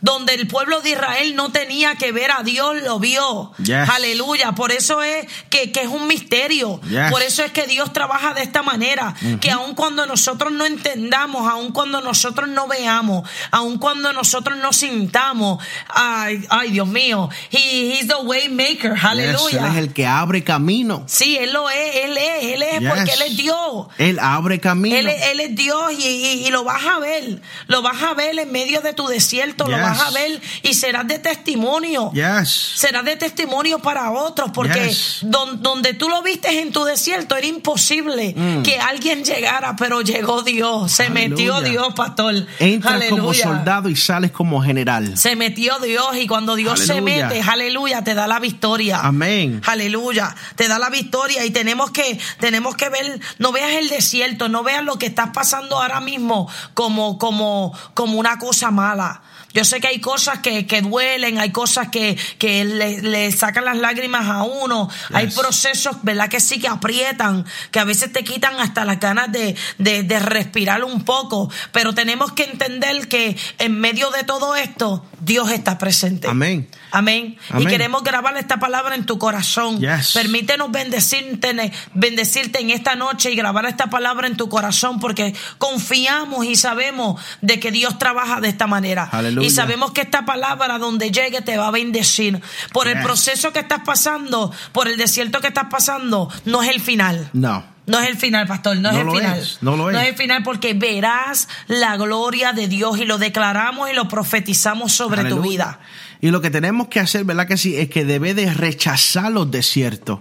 Donde 0.00 0.34
el 0.34 0.46
pueblo 0.46 0.80
de 0.80 0.90
Israel 0.90 1.34
no 1.36 1.52
tenía 1.52 1.94
que 1.96 2.12
ver 2.12 2.30
a 2.30 2.42
Dios, 2.42 2.82
lo 2.82 2.98
vio. 2.98 3.52
Yes. 3.64 3.88
Aleluya. 3.88 4.52
Por 4.52 4.72
eso 4.72 5.02
es 5.02 5.26
que, 5.50 5.70
que 5.72 5.80
es 5.82 5.88
un 5.88 6.06
misterio. 6.06 6.80
Yes. 6.88 7.10
Por 7.10 7.22
eso 7.22 7.42
es 7.44 7.52
que 7.52 7.66
Dios 7.66 7.92
trabaja 7.92 8.34
de 8.34 8.42
esta 8.42 8.62
manera. 8.62 9.14
Que 9.40 9.50
aun 9.50 9.74
cuando 9.74 10.06
nosotros 10.06 10.52
no 10.52 10.64
entendamos, 10.64 11.48
aun 11.50 11.72
cuando 11.72 12.00
nosotros 12.00 12.48
no 12.48 12.66
veamos, 12.68 13.28
aun 13.50 13.78
cuando 13.78 14.12
nosotros 14.12 14.58
no 14.58 14.72
sintamos, 14.72 15.62
ay, 15.88 16.44
ay 16.50 16.70
Dios 16.72 16.86
mío, 16.88 17.28
he, 17.50 17.58
he's 17.98 18.06
the 18.08 18.16
way 18.24 18.48
maker. 18.48 18.94
Yes, 18.94 19.04
Aleluya. 19.04 19.58
Él 19.66 19.72
es 19.72 19.76
el 19.78 19.92
que 19.92 20.06
abre 20.06 20.42
camino. 20.44 21.04
Sí, 21.06 21.36
Él 21.36 21.52
lo 21.52 21.68
es, 21.70 21.96
Él 21.96 22.16
es, 22.16 22.42
Él 22.44 22.62
es, 22.62 22.80
Yes. 22.80 22.88
porque 22.92 23.12
Él 23.12 23.22
es 23.22 23.36
Dios. 23.36 23.86
Él 23.98 24.18
abre 24.18 24.60
camino. 24.60 24.96
Él, 24.96 25.06
es- 25.08 25.22
él 25.28 25.40
es 25.40 25.54
Dios 25.54 25.92
y, 25.98 26.06
y- 26.06 26.46
y 26.46 26.50
lo 26.50 26.64
vas 26.64 26.84
a 26.84 26.98
ver. 26.98 27.40
Lo 27.66 27.82
vas 27.82 28.02
a 28.02 28.14
ver 28.14 28.38
en 28.38 28.50
medio 28.50 28.80
de 28.80 28.92
tu 28.92 29.06
desierto. 29.06 29.64
Lo 29.66 29.76
Yes. 29.76 29.82
vas 29.86 30.00
a 30.00 30.10
ver 30.10 30.40
y 30.62 30.74
serás 30.74 31.06
de 31.06 31.18
testimonio. 31.18 32.10
Yes. 32.12 32.72
Serás 32.76 33.04
de 33.04 33.16
testimonio 33.16 33.51
para 33.82 34.10
otros 34.12 34.50
porque 34.52 34.88
Yes. 34.88 35.18
don- 35.22 35.62
donde 35.62 35.94
tú 35.94 36.08
lo 36.08 36.22
viste 36.22 36.60
en 36.60 36.72
tu 36.72 36.84
desierto 36.84 37.36
era 37.36 37.46
imposible 37.46 38.34
que 38.64 38.78
alguien 38.78 39.24
llegara, 39.24 39.76
pero 39.76 40.00
llegó 40.00 40.42
Dios. 40.42 40.90
Se 40.92 41.08
Mm. 41.08 41.12
Aleluya. 41.12 41.28
metió 41.28 41.60
Dios, 41.60 41.94
pastor. 41.94 42.34
Entras 42.58 43.04
como 43.10 43.34
soldado 43.34 43.88
y 43.88 43.96
sales 43.96 44.30
como 44.32 44.62
general. 44.62 45.16
Se 45.18 45.36
metió 45.36 45.78
Dios 45.80 46.16
y 46.16 46.26
cuando 46.26 46.54
Dios 46.56 46.80
se 46.80 47.00
mete, 47.00 47.42
aleluya, 47.42 48.02
te 48.02 48.14
da 48.14 48.26
la 48.26 48.38
victoria. 48.40 49.00
Amén. 49.00 49.60
Aleluya, 49.66 50.34
te 50.56 50.68
da 50.68 50.78
la 50.78 50.88
victoria 50.90 51.44
y 51.44 51.50
tenemos 51.50 51.90
que 51.90 52.18
tenemos 52.40 52.76
que 52.76 52.88
ver, 52.88 53.20
no 53.38 53.52
veas 53.52 53.72
el 53.72 53.88
desierto, 53.88 54.48
no 54.48 54.62
veas 54.62 54.82
lo 54.84 54.98
que 54.98 55.06
estás 55.06 55.30
pasando 55.34 55.80
ahora 55.80 56.00
mismo 56.00 56.48
como 56.74 57.18
como 57.18 57.72
como 57.94 58.18
una 58.18 58.38
cosa 58.38 58.70
mala. 58.70 59.22
Yo 59.54 59.64
sé 59.64 59.80
que 59.80 59.88
hay 59.88 60.00
cosas 60.00 60.38
que, 60.38 60.66
que 60.66 60.82
duelen, 60.82 61.38
hay 61.38 61.50
cosas 61.50 61.88
que, 61.88 62.16
que 62.38 62.64
le, 62.64 63.02
le 63.02 63.30
sacan 63.32 63.64
las 63.64 63.76
lágrimas 63.76 64.26
a 64.28 64.42
uno, 64.44 64.88
hay 65.12 65.28
procesos, 65.28 65.96
¿verdad? 66.02 66.28
Que 66.28 66.40
sí 66.40 66.58
que 66.60 66.68
aprietan, 66.68 67.44
que 67.70 67.78
a 67.78 67.84
veces 67.84 68.12
te 68.12 68.24
quitan 68.24 68.58
hasta 68.60 68.84
las 68.84 68.98
ganas 68.98 69.30
de, 69.30 69.54
de, 69.78 70.02
de 70.02 70.18
respirar 70.18 70.84
un 70.84 71.04
poco, 71.04 71.50
pero 71.72 71.94
tenemos 71.94 72.32
que 72.32 72.44
entender 72.44 73.08
que 73.08 73.36
en 73.58 73.78
medio 73.78 74.10
de 74.10 74.24
todo 74.24 74.56
esto, 74.56 75.04
Dios 75.20 75.50
está 75.50 75.78
presente. 75.78 76.28
Amén. 76.28 76.68
Amén. 76.92 77.38
Y 77.58 77.64
queremos 77.66 78.04
grabar 78.04 78.36
esta 78.36 78.58
palabra 78.58 78.94
en 78.94 79.06
tu 79.06 79.18
corazón. 79.18 79.80
Yes. 79.80 80.12
Permítenos 80.12 80.70
bendecirte, 80.70 81.72
bendecirte 81.94 82.60
en 82.60 82.68
esta 82.68 82.94
noche 82.96 83.30
y 83.30 83.34
grabar 83.34 83.64
esta 83.64 83.88
palabra 83.88 84.26
en 84.26 84.36
tu 84.36 84.50
corazón 84.50 85.00
porque 85.00 85.34
confiamos 85.56 86.44
y 86.44 86.54
sabemos 86.54 87.20
de 87.40 87.58
que 87.58 87.70
Dios 87.72 87.98
trabaja 87.98 88.40
de 88.42 88.48
esta 88.48 88.66
manera. 88.66 89.08
Aleluya. 89.10 89.46
Y 89.46 89.50
sabemos 89.50 89.92
que 89.92 90.02
esta 90.02 90.26
palabra 90.26 90.78
donde 90.78 91.10
llegue 91.10 91.40
te 91.40 91.56
va 91.56 91.68
a 91.68 91.70
bendecir. 91.70 92.40
Por 92.74 92.88
el 92.88 93.02
proceso 93.02 93.52
que 93.54 93.60
estás 93.60 93.80
pasando, 93.86 94.52
por 94.72 94.86
el 94.86 94.98
desierto 94.98 95.40
que 95.40 95.48
estás 95.48 95.68
pasando, 95.70 96.30
no 96.44 96.62
es 96.62 96.68
el 96.68 96.80
final. 96.80 97.30
No. 97.32 97.72
No 97.84 97.98
es 97.98 98.08
el 98.08 98.16
final, 98.16 98.46
pastor, 98.46 98.76
no, 98.76 98.92
No 98.92 98.96
es 98.96 99.00
el 99.00 99.06
lo 99.06 99.14
final. 99.14 99.38
es, 99.38 99.58
no 99.60 99.76
lo 99.76 99.90
es. 99.90 100.08
el 100.08 100.14
final 100.14 100.42
porque 100.44 100.72
verás 100.72 101.48
la 101.66 101.96
gloria 101.96 102.52
de 102.52 102.68
Dios 102.68 102.98
y 102.98 103.04
lo 103.04 103.18
declaramos 103.18 103.90
y 103.90 103.92
lo 103.92 104.06
profetizamos 104.06 104.92
sobre 104.92 105.24
tu 105.24 105.40
vida. 105.40 105.80
Y 106.22 106.30
lo 106.30 106.40
que 106.40 106.50
tenemos 106.50 106.86
que 106.86 107.00
hacer, 107.00 107.24
¿verdad 107.24 107.48
que 107.48 107.56
sí? 107.56 107.76
Es 107.76 107.90
que 107.90 108.04
debe 108.04 108.32
de 108.32 108.54
rechazar 108.54 109.30
los 109.32 109.50
desiertos. 109.50 110.20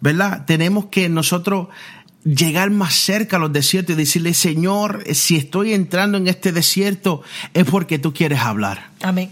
¿Verdad? 0.00 0.44
Tenemos 0.46 0.86
que 0.86 1.08
nosotros 1.08 1.68
llegar 2.24 2.70
más 2.70 2.94
cerca 2.94 3.36
a 3.36 3.38
los 3.40 3.52
desiertos 3.52 3.94
y 3.94 3.98
decirle, 3.98 4.34
Señor, 4.34 5.04
si 5.14 5.36
estoy 5.36 5.74
entrando 5.74 6.18
en 6.18 6.26
este 6.26 6.50
desierto 6.50 7.22
es 7.54 7.64
porque 7.64 8.00
tú 8.00 8.12
quieres 8.12 8.40
hablar. 8.40 8.90
Amén. 9.00 9.30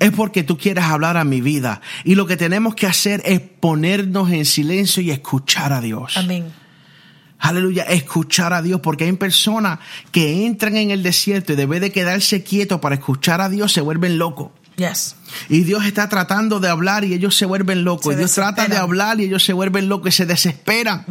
Es 0.00 0.10
porque 0.10 0.42
tú 0.42 0.58
quieres 0.58 0.82
hablar 0.82 1.16
a 1.16 1.22
mi 1.22 1.40
vida. 1.40 1.80
Y 2.02 2.16
lo 2.16 2.26
que 2.26 2.36
tenemos 2.36 2.74
que 2.74 2.88
hacer 2.88 3.22
es 3.24 3.40
ponernos 3.40 4.32
en 4.32 4.44
silencio 4.44 5.04
y 5.04 5.12
escuchar 5.12 5.72
a 5.72 5.80
Dios. 5.80 6.16
Amén. 6.16 6.46
Aleluya, 7.38 7.84
escuchar 7.84 8.52
a 8.52 8.62
Dios, 8.62 8.80
porque 8.80 9.04
hay 9.04 9.12
personas 9.12 9.78
que 10.10 10.46
entran 10.46 10.76
en 10.76 10.90
el 10.90 11.04
desierto 11.04 11.52
y 11.52 11.56
debe 11.56 11.78
de 11.78 11.92
quedarse 11.92 12.42
quietos 12.42 12.80
para 12.80 12.96
escuchar 12.96 13.40
a 13.40 13.48
Dios, 13.48 13.72
se 13.72 13.80
vuelven 13.80 14.18
locos. 14.18 14.50
Yes. 14.76 15.16
Y 15.48 15.60
Dios 15.64 15.84
está 15.84 16.08
tratando 16.08 16.58
de 16.60 16.68
hablar 16.68 17.04
y 17.04 17.12
ellos 17.14 17.36
se 17.36 17.44
vuelven 17.46 17.84
locos. 17.84 18.06
Se 18.06 18.12
y 18.14 18.16
Dios 18.16 18.32
trata 18.32 18.68
de 18.68 18.76
hablar 18.76 19.20
y 19.20 19.24
ellos 19.24 19.44
se 19.44 19.52
vuelven 19.52 19.88
locos 19.88 20.08
y 20.08 20.16
se 20.16 20.26
desesperan. 20.26 21.04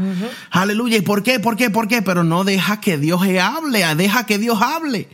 Aleluya. 0.49 0.97
¿Y 0.97 1.01
por 1.01 1.21
qué? 1.23 1.39
¿Por 1.39 1.55
qué? 1.57 1.69
¿Por 1.69 1.87
qué? 1.87 2.01
Pero 2.01 2.23
no 2.23 2.43
deja 2.43 2.81
que 2.81 2.97
Dios 2.97 3.21
hable. 3.21 3.83
Deja 3.95 4.25
que 4.25 4.37
Dios 4.39 4.61
hable. 4.61 5.09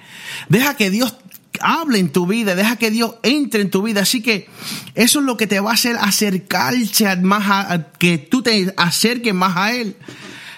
Deja 0.49 0.75
que 0.75 0.89
Dios 0.89 1.15
hable 1.59 1.99
en 1.99 2.09
tu 2.11 2.25
vida. 2.27 2.55
Deja 2.55 2.77
que 2.77 2.89
Dios 2.91 3.15
entre 3.23 3.61
en 3.61 3.69
tu 3.69 3.81
vida. 3.81 4.01
Así 4.01 4.21
que 4.21 4.47
eso 4.95 5.19
es 5.19 5.25
lo 5.25 5.35
que 5.37 5.47
te 5.47 5.59
va 5.59 5.71
a 5.71 5.73
hacer 5.73 5.97
acercarse 5.99 7.15
más 7.17 7.49
a, 7.49 7.73
a- 7.73 7.91
que 7.91 8.17
tú 8.17 8.41
te 8.41 8.73
acerques 8.77 9.33
más 9.33 9.57
a 9.57 9.73
Él. 9.73 9.95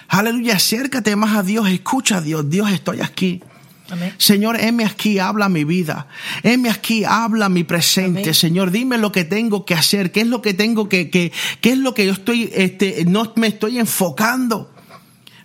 Aleluya. 0.08 0.56
Acércate 0.56 1.14
más 1.16 1.36
a 1.36 1.42
Dios. 1.42 1.68
Escucha 1.68 2.18
a 2.18 2.20
Dios. 2.20 2.48
Dios, 2.50 2.70
estoy 2.70 3.00
aquí. 3.00 3.42
Amén. 3.90 4.14
Señor, 4.18 4.60
heme 4.60 4.84
aquí, 4.84 5.18
habla 5.18 5.48
mi 5.48 5.64
vida. 5.64 6.06
Heme 6.42 6.70
aquí, 6.70 7.04
habla 7.04 7.48
mi 7.48 7.64
presente. 7.64 8.20
Amén. 8.20 8.34
Señor, 8.34 8.70
dime 8.70 8.98
lo 8.98 9.12
que 9.12 9.24
tengo 9.24 9.64
que 9.64 9.74
hacer. 9.74 10.12
¿Qué 10.12 10.20
es 10.20 10.26
lo 10.26 10.42
que 10.42 10.54
tengo 10.54 10.88
que, 10.88 11.10
que 11.10 11.32
qué 11.60 11.70
es 11.72 11.78
lo 11.78 11.94
que 11.94 12.06
yo 12.06 12.12
estoy, 12.12 12.50
este, 12.54 13.04
no 13.06 13.32
me 13.36 13.48
estoy 13.48 13.78
enfocando? 13.78 14.72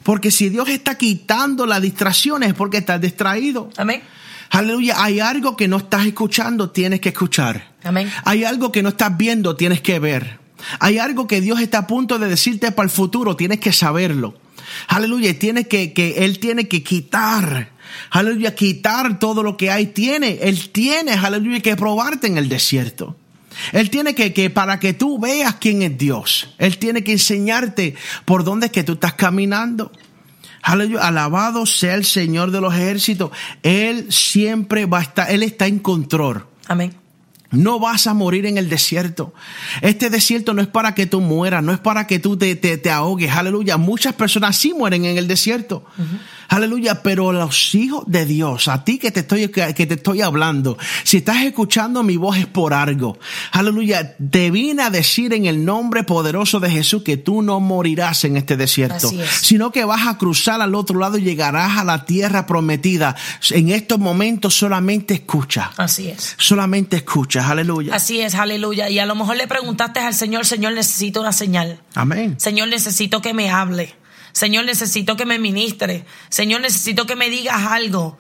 Porque 0.04 0.30
si 0.30 0.50
Dios 0.50 0.70
está 0.70 0.98
quitando 0.98 1.66
las 1.66 1.82
distracciones 1.82 2.50
es 2.50 2.56
porque 2.56 2.78
estás 2.78 3.02
distraído. 3.02 3.70
Amén. 3.78 4.04
Aleluya. 4.52 5.04
Hay 5.04 5.20
algo 5.20 5.58
que 5.58 5.68
no 5.68 5.78
estás 5.78 6.06
escuchando, 6.06 6.70
tienes 6.70 7.00
que 7.00 7.10
escuchar. 7.10 7.74
Amén. 7.84 8.12
Hay 8.24 8.44
algo 8.44 8.72
que 8.72 8.84
no 8.84 8.90
estás 8.90 9.18
viendo, 9.18 9.56
tienes 9.56 9.82
que 9.82 9.98
ver. 10.00 10.40
Hay 10.80 11.00
algo 11.00 11.28
que 11.28 11.42
Dios 11.42 11.60
está 11.60 11.80
a 11.80 11.88
punto 11.88 12.20
de 12.20 12.28
decirte 12.28 12.72
para 12.72 12.86
el 12.86 12.92
futuro, 12.92 13.36
tienes 13.36 13.60
que 13.60 13.72
saberlo. 13.72 14.36
Aleluya. 14.88 15.38
Tiene 15.38 15.68
que, 15.68 15.94
que, 15.94 16.26
Él 16.26 16.40
tiene 16.40 16.68
que 16.68 16.84
quitar. 16.84 17.72
Aleluya. 18.12 18.56
Quitar 18.56 19.20
todo 19.20 19.44
lo 19.44 19.58
que 19.58 19.72
hay. 19.72 19.88
Tiene. 19.88 20.40
Él 20.42 20.70
tiene, 20.70 21.14
aleluya, 21.14 21.60
que 21.62 21.76
probarte 21.76 22.28
en 22.28 22.38
el 22.38 22.50
desierto. 22.50 23.16
Él 23.72 23.90
tiene 23.90 24.16
que, 24.16 24.34
que, 24.34 24.50
para 24.50 24.80
que 24.80 24.94
tú 24.94 25.20
veas 25.20 25.56
quién 25.56 25.82
es 25.82 25.98
Dios, 25.98 26.50
Él 26.58 26.78
tiene 26.78 27.04
que 27.04 27.14
enseñarte 27.14 27.96
por 28.26 28.44
dónde 28.44 28.68
es 28.68 28.72
que 28.72 28.84
tú 28.84 28.94
estás 28.94 29.14
caminando. 29.14 29.92
Aleluya, 30.62 31.08
alabado 31.08 31.66
sea 31.66 31.96
el 31.96 32.06
Señor 32.06 32.52
de 32.52 32.60
los 32.60 32.74
ejércitos. 32.74 33.32
Él 33.62 34.12
siempre 34.12 34.86
va 34.86 35.00
a 35.00 35.02
estar, 35.04 35.32
Él 35.32 35.44
está 35.44 35.68
en 35.68 35.80
control. 35.80 36.46
Amén. 36.68 36.96
No 37.52 37.80
vas 37.80 38.08
a 38.08 38.14
morir 38.14 38.46
en 38.46 38.58
el 38.58 38.70
desierto. 38.70 39.34
Este 39.82 40.10
desierto 40.10 40.54
no 40.54 40.62
es 40.62 40.68
para 40.68 40.96
que 40.96 41.06
tú 41.06 41.22
mueras, 41.22 41.64
no 41.64 41.72
es 41.72 41.80
para 41.80 42.08
que 42.08 42.20
tú 42.20 42.38
te, 42.38 42.56
te, 42.56 42.78
te 42.78 42.90
ahogues. 42.90 43.32
Aleluya. 43.32 43.78
Muchas 43.78 44.14
personas 44.14 44.58
sí 44.58 44.74
mueren 44.74 45.06
en 45.06 45.18
el 45.18 45.28
desierto. 45.28 45.86
Aleluya. 46.50 47.02
Pero 47.04 47.32
los 47.32 47.76
hijos 47.76 48.04
de 48.08 48.26
Dios, 48.26 48.68
a 48.68 48.84
ti 48.84 48.98
que 48.98 49.12
te 49.12 49.22
estoy, 49.22 49.50
que 49.50 49.86
te 49.86 49.94
estoy 49.94 50.22
hablando, 50.22 50.78
si 51.04 51.18
estás 51.18 51.44
escuchando 51.44 52.04
mi 52.04 52.18
voz 52.18 52.38
es 52.38 52.48
por 52.48 52.74
algo. 52.74 53.18
Aleluya. 53.52 54.16
Te 54.18 54.52
vine 54.52 54.84
a 54.84 54.90
decir 54.90 55.34
en 55.34 55.46
el 55.46 55.66
nombre 55.66 56.04
poderoso 56.04 56.60
de 56.60 56.70
Jesús 56.70 57.04
que 57.04 57.18
tú 57.18 57.42
no 57.42 57.60
morirás 57.60 58.24
en 58.24 58.38
este 58.38 58.58
desierto, 58.58 59.10
es. 59.10 59.30
sino 59.30 59.72
que 59.72 59.86
vas 59.86 60.08
a 60.08 60.18
cruzar 60.18 60.62
al 60.62 60.76
otro 60.76 61.00
lado 61.00 61.18
y 61.18 61.22
llegarás 61.22 61.78
a 61.78 61.84
la 61.84 62.06
tierra 62.06 62.46
prometida. 62.46 63.16
En 63.52 63.70
estos 63.70 64.00
momentos 64.00 64.54
solamente 64.54 65.14
escucha. 65.14 65.72
Así 65.78 66.10
es. 66.10 66.36
Solamente 66.38 66.98
escuchas, 66.98 67.46
aleluya. 67.46 67.96
Así 67.96 68.22
es, 68.22 68.36
aleluya. 68.36 68.90
Y 68.90 69.00
a 69.00 69.06
lo 69.06 69.16
mejor 69.16 69.38
le 69.38 69.48
preguntaste 69.48 70.00
al 70.00 70.14
Señor, 70.14 70.46
Señor, 70.46 70.74
necesito 70.74 71.22
una 71.22 71.32
señal. 71.32 71.80
Amén. 71.94 72.36
Señor, 72.40 72.68
necesito 72.68 73.22
que 73.22 73.34
me 73.34 73.50
hable. 73.50 73.96
Señor, 74.36 74.66
necesito 74.66 75.16
que 75.16 75.26
me 75.26 75.40
ministre. 75.40 76.04
Señor, 76.28 76.60
necesito 76.60 77.06
que 77.06 77.16
me 77.16 77.30
digas 77.30 77.68
algo. 77.72 78.18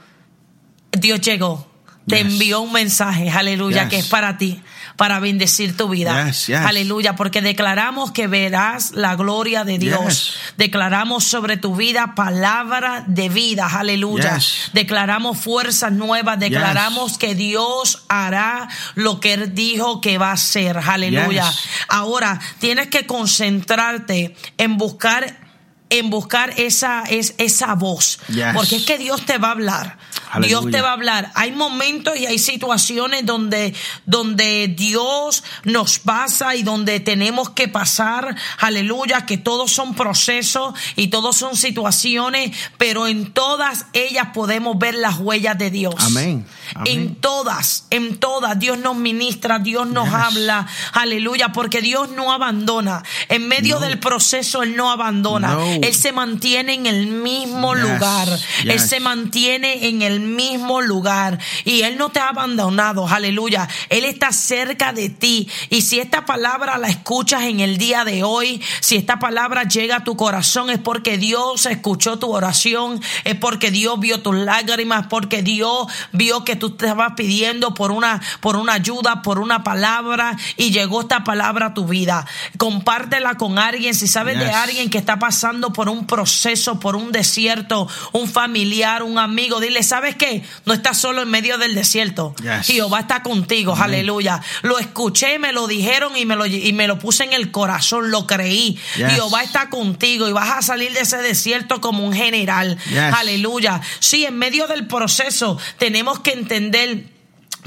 Dios 0.94 1.20
llegó. 1.20 1.70
Te 2.08 2.18
Yes. 2.24 2.26
envió 2.26 2.62
un 2.62 2.72
mensaje, 2.72 3.30
aleluya, 3.32 3.82
Yes. 3.84 3.90
que 3.90 3.98
es 3.98 4.06
para 4.06 4.38
ti, 4.38 4.62
para 4.96 5.20
bendecir 5.20 5.76
tu 5.76 5.90
vida. 5.90 6.26
Yes. 6.32 6.52
Aleluya, 6.52 7.18
porque 7.18 7.42
declaramos 7.42 8.12
que 8.12 8.28
verás 8.28 8.92
la 8.94 9.16
gloria 9.18 9.66
de 9.66 9.78
Dios. 9.78 10.36
Declaramos 10.56 11.26
sobre 11.26 11.58
tu 11.58 11.76
vida 11.76 12.14
palabra 12.16 13.04
de 13.08 13.28
vida, 13.28 13.68
aleluya. 13.68 14.40
Declaramos 14.72 15.38
fuerzas 15.40 15.92
nuevas, 15.92 16.40
declaramos 16.40 17.18
que 17.18 17.36
Dios 17.36 18.04
hará 18.08 18.70
lo 18.94 19.20
que 19.20 19.34
Él 19.34 19.54
dijo 19.54 20.00
que 20.00 20.18
va 20.18 20.30
a 20.30 20.34
hacer, 20.34 20.78
aleluya. 20.78 21.52
Ahora, 21.90 22.40
tienes 22.60 22.88
que 22.88 23.06
concentrarte 23.06 24.34
en 24.58 24.78
buscar 24.78 25.45
en 25.90 26.10
buscar 26.10 26.54
esa, 26.58 27.04
es, 27.10 27.36
esa 27.38 27.76
voz. 27.76 28.20
Yes. 28.28 28.48
Porque 28.54 28.78
es 28.78 28.86
que 28.86 28.98
Dios 28.98 29.26
te 29.26 29.38
va 29.38 29.50
a 29.50 29.52
hablar. 29.52 29.98
Aleluya. 30.36 30.60
Dios 30.62 30.72
te 30.72 30.82
va 30.82 30.90
a 30.90 30.94
hablar. 30.94 31.32
Hay 31.36 31.52
momentos 31.52 32.18
y 32.18 32.26
hay 32.26 32.40
situaciones 32.40 33.26
donde, 33.26 33.74
donde 34.06 34.68
Dios 34.68 35.44
nos 35.64 36.00
pasa 36.00 36.56
y 36.56 36.64
donde 36.64 37.00
tenemos 37.00 37.50
que 37.52 37.68
pasar. 37.68 38.36
Aleluya. 38.60 39.26
Que 39.26 39.38
todos 39.38 39.72
son 39.72 39.96
procesos 39.96 40.74
y 40.96 41.08
todos 41.08 41.36
son 41.38 41.56
situaciones, 41.56 42.52
pero 42.78 43.08
en 43.08 43.32
todas 43.34 43.86
ellas 43.94 44.28
podemos 44.34 44.78
ver 44.78 44.96
las 44.96 45.18
huellas 45.20 45.58
de 45.58 45.72
Dios. 45.72 45.96
Amén. 46.00 46.46
Amén. 46.74 46.94
En 46.94 47.16
todas, 47.16 47.86
en 47.90 48.18
todas, 48.18 48.58
Dios 48.60 48.78
nos 48.78 48.96
ministra, 48.96 49.60
Dios 49.60 49.88
nos 49.88 50.06
Yes. 50.06 50.14
habla, 50.14 50.68
aleluya, 50.94 51.52
porque 51.52 51.82
Dios 51.82 52.10
no 52.10 52.32
abandona. 52.32 53.04
En 53.30 53.48
medio 53.48 53.80
No. 53.80 53.86
del 53.86 54.00
proceso, 54.00 54.64
Él 54.64 54.76
no 54.76 54.92
abandona. 54.92 55.54
No. 55.54 55.64
Él 55.64 55.94
se 55.96 56.12
mantiene 56.12 56.74
en 56.74 56.86
el 56.86 57.08
mismo 57.08 57.74
Yes. 57.74 57.84
lugar. 57.84 58.28
Él 58.66 58.80
se 58.80 59.00
mantiene 59.00 59.88
en 59.88 60.02
el 60.02 60.20
mismo 60.26 60.82
lugar. 60.82 61.40
Y 61.64 61.82
Él 61.82 61.98
no 61.98 62.10
te 62.10 62.20
ha 62.20 62.30
abandonado, 62.30 63.08
aleluya. 63.08 63.68
Él 63.90 64.06
está 64.06 64.32
cerca 64.32 64.94
de 64.94 65.10
ti. 65.10 65.50
Y 65.70 65.82
si 65.82 66.00
esta 66.00 66.26
palabra 66.26 66.78
la 66.78 66.88
escuchas 66.88 67.44
en 67.44 67.60
el 67.60 67.78
día 67.78 68.04
de 68.04 68.24
hoy, 68.24 68.62
si 68.80 68.96
esta 68.96 69.20
palabra 69.20 69.64
llega 69.64 69.98
a 69.98 70.04
tu 70.04 70.16
corazón, 70.16 70.70
es 70.70 70.80
porque 70.80 71.18
Dios 71.18 71.66
escuchó 71.66 72.20
tu 72.20 72.32
oración, 72.32 73.02
es 73.24 73.36
porque 73.36 73.72
Dios 73.72 74.00
vio 74.00 74.22
tus 74.22 74.36
lágrimas, 74.36 75.08
porque 75.08 75.42
Dios 75.42 75.88
vio 76.12 76.44
que 76.44 76.56
tú 76.56 76.72
te 76.72 76.86
estabas 76.86 77.14
pidiendo 77.16 77.74
por 77.74 77.92
una, 77.92 78.22
por 78.42 78.56
una 78.56 78.74
ayuda, 78.74 79.22
por 79.22 79.40
una 79.40 79.64
palabra, 79.64 80.38
y 80.58 80.72
llegó 80.72 81.02
esta 81.02 81.24
palabra 81.24 81.68
a 81.68 81.74
tu 81.74 81.86
vida. 81.86 82.26
Compártela 82.58 83.36
con 83.36 83.58
alguien. 83.58 83.96
Si 83.96 84.08
sabes 84.08 84.38
de 84.38 84.52
alguien 84.52 84.90
que 84.90 84.98
está 84.98 85.18
pasando 85.18 85.74
por 85.74 85.90
un 85.90 86.06
proceso, 86.06 86.80
por 86.80 86.96
un 86.96 87.12
desierto, 87.12 87.88
un 88.12 88.28
familiar, 88.28 89.02
un 89.02 89.18
amigo, 89.18 89.60
dile, 89.60 89.82
¿sabes 89.82 90.05
qué? 90.14 90.44
No 90.66 90.74
estás 90.74 91.00
solo 91.00 91.24
en 91.24 91.30
medio 91.30 91.58
del 91.58 91.74
desierto. 91.74 92.36
Yes. 92.44 92.68
Jehová 92.68 93.00
está 93.00 93.24
contigo, 93.24 93.76
aleluya. 93.76 94.42
Lo 94.62 94.78
escuché, 94.78 95.40
me 95.40 95.52
lo 95.52 95.66
dijeron 95.66 96.16
y 96.16 96.26
me 96.26 96.36
lo, 96.36 96.46
y 96.46 96.72
me 96.74 96.88
lo 96.88 97.00
puse 97.00 97.24
en 97.24 97.34
el 97.34 97.50
corazón, 97.50 98.12
lo 98.12 98.28
creí. 98.28 98.80
Yes. 98.98 99.14
Jehová 99.14 99.42
está 99.42 99.70
contigo 99.70 100.30
y 100.30 100.34
vas 100.34 100.58
a 100.58 100.62
salir 100.62 100.94
de 100.94 101.00
ese 101.00 101.18
desierto 101.18 101.82
como 101.82 102.06
un 102.06 102.14
general. 102.14 102.78
Yes. 102.90 103.00
Aleluya. 103.16 103.82
Sí, 104.00 104.26
en 104.26 104.38
medio 104.38 104.68
del 104.68 104.86
proceso 104.86 105.58
tenemos 105.80 106.20
que 106.20 106.34
entender, 106.34 107.06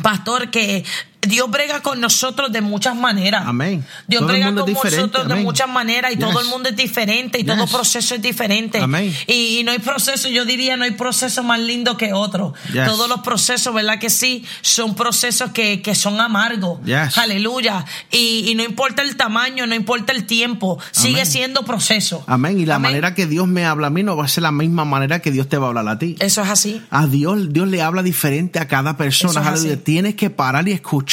pastor, 0.02 0.50
que 0.50 0.84
Dios 1.20 1.50
brega 1.50 1.80
con 1.80 2.00
nosotros 2.00 2.52
de 2.52 2.60
muchas 2.60 2.94
maneras. 2.94 3.42
Amén. 3.44 3.84
Dios 4.06 4.20
Todo 4.20 4.28
brega 4.28 4.54
con 4.54 4.72
nosotros 4.72 5.26
de 5.26 5.32
amén. 5.32 5.44
muchas 5.44 5.68
maneras 5.68 6.12
y 6.12 6.16
Yes. 6.16 6.24
todo 6.24 6.40
el 6.40 6.46
mundo 6.46 6.68
es 6.68 6.76
diferente 6.76 7.40
y 7.40 7.44
todo 7.44 7.64
Yes. 7.64 7.70
proceso 7.74 8.14
es 8.14 8.22
diferente. 8.22 8.78
Amén. 8.78 9.12
Y, 9.26 9.58
y 9.58 9.64
no 9.64 9.72
hay 9.72 9.80
proceso, 9.80 10.28
yo 10.28 10.44
diría, 10.44 10.76
no 10.76 10.84
hay 10.84 10.92
proceso 10.92 11.42
más 11.42 11.58
lindo 11.58 11.96
que 11.96 12.12
otro. 12.12 12.54
Yes. 12.72 12.86
Todos 12.86 13.08
los 13.08 13.20
procesos, 13.20 13.74
¿verdad 13.74 13.98
que 13.98 14.10
sí? 14.10 14.44
Son 14.62 14.94
procesos 14.94 15.50
que, 15.50 15.82
que 15.82 15.94
son 15.96 16.20
amargos. 16.20 16.80
Yes. 16.84 17.18
Aleluya. 17.18 17.84
Y, 18.12 18.44
y 18.50 18.54
no 18.54 18.62
importa 18.62 19.02
el 19.02 19.16
tamaño, 19.16 19.66
no 19.66 19.74
importa 19.74 20.12
el 20.12 20.24
tiempo, 20.24 20.78
sigue 20.92 21.26
siendo 21.26 21.64
proceso. 21.64 22.22
Amén. 22.28 22.60
Y 22.60 22.64
la 22.64 22.76
Amén. 22.76 22.92
manera 22.92 23.14
que 23.14 23.26
Dios 23.26 23.48
me 23.48 23.64
habla 23.64 23.88
a 23.88 23.90
mí 23.90 24.04
no 24.04 24.16
va 24.16 24.24
a 24.24 24.28
ser 24.28 24.42
la 24.44 24.52
misma 24.52 24.84
manera 24.84 25.18
que 25.20 25.32
Dios 25.32 25.48
te 25.48 25.58
va 25.58 25.66
a 25.66 25.68
hablar 25.70 25.88
a 25.88 25.98
ti. 25.98 26.14
Eso 26.20 26.42
es 26.42 26.48
así. 26.48 26.80
A 26.90 27.06
Dios, 27.08 27.52
Dios 27.52 27.66
le 27.66 27.82
habla 27.82 28.04
diferente 28.04 28.60
a 28.60 28.68
cada 28.68 28.96
persona. 28.96 29.52
Es. 29.52 29.82
Tienes 29.82 30.14
que 30.14 30.30
parar 30.30 30.68
y 30.68 30.72
escuchar. 30.72 31.07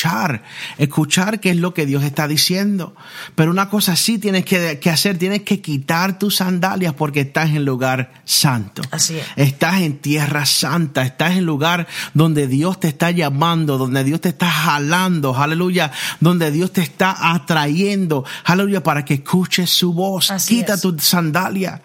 Escuchar 0.78 1.40
qué 1.40 1.52
es 1.52 1.58
lo 1.58 1.74
que 1.74 1.86
Dios 1.86 2.04
está 2.04 2.28
diciendo. 2.28 2.96
Pero 3.36 3.52
una 3.52 3.70
cosa 3.70 3.96
sí 3.96 4.20
tienes 4.20 4.46
que, 4.46 4.80
que 4.80 4.90
hacer, 4.90 5.18
tienes 5.18 5.42
que 5.42 5.62
quitar 5.62 6.20
tus 6.20 6.38
sandalias 6.38 6.94
porque 6.94 7.22
estás 7.22 7.50
en 7.50 7.66
lugar 7.66 8.14
santo. 8.26 8.82
Así 8.92 9.18
es. 9.18 9.26
Estás 9.36 9.82
en 9.82 9.98
tierra 9.98 10.46
santa, 10.46 11.04
estás 11.04 11.38
en 11.38 11.46
lugar 11.46 11.88
donde 12.14 12.48
Dios 12.48 12.80
te 12.80 12.88
está 12.88 13.12
llamando, 13.12 13.78
donde 13.78 14.04
Dios 14.04 14.22
te 14.22 14.30
está 14.30 14.50
jalando, 14.50 15.36
aleluya, 15.36 15.92
donde 16.20 16.52
Dios 16.52 16.72
te 16.72 16.82
está 16.82 17.34
atrayendo, 17.34 18.26
aleluya, 18.44 18.84
para 18.84 19.06
que 19.06 19.16
escuches 19.16 19.70
su 19.70 19.94
voz. 19.94 20.32
Así 20.32 20.58
Quita 20.58 20.76
es. 20.76 20.82
tu 20.82 20.98
sandalia. 21.00 21.82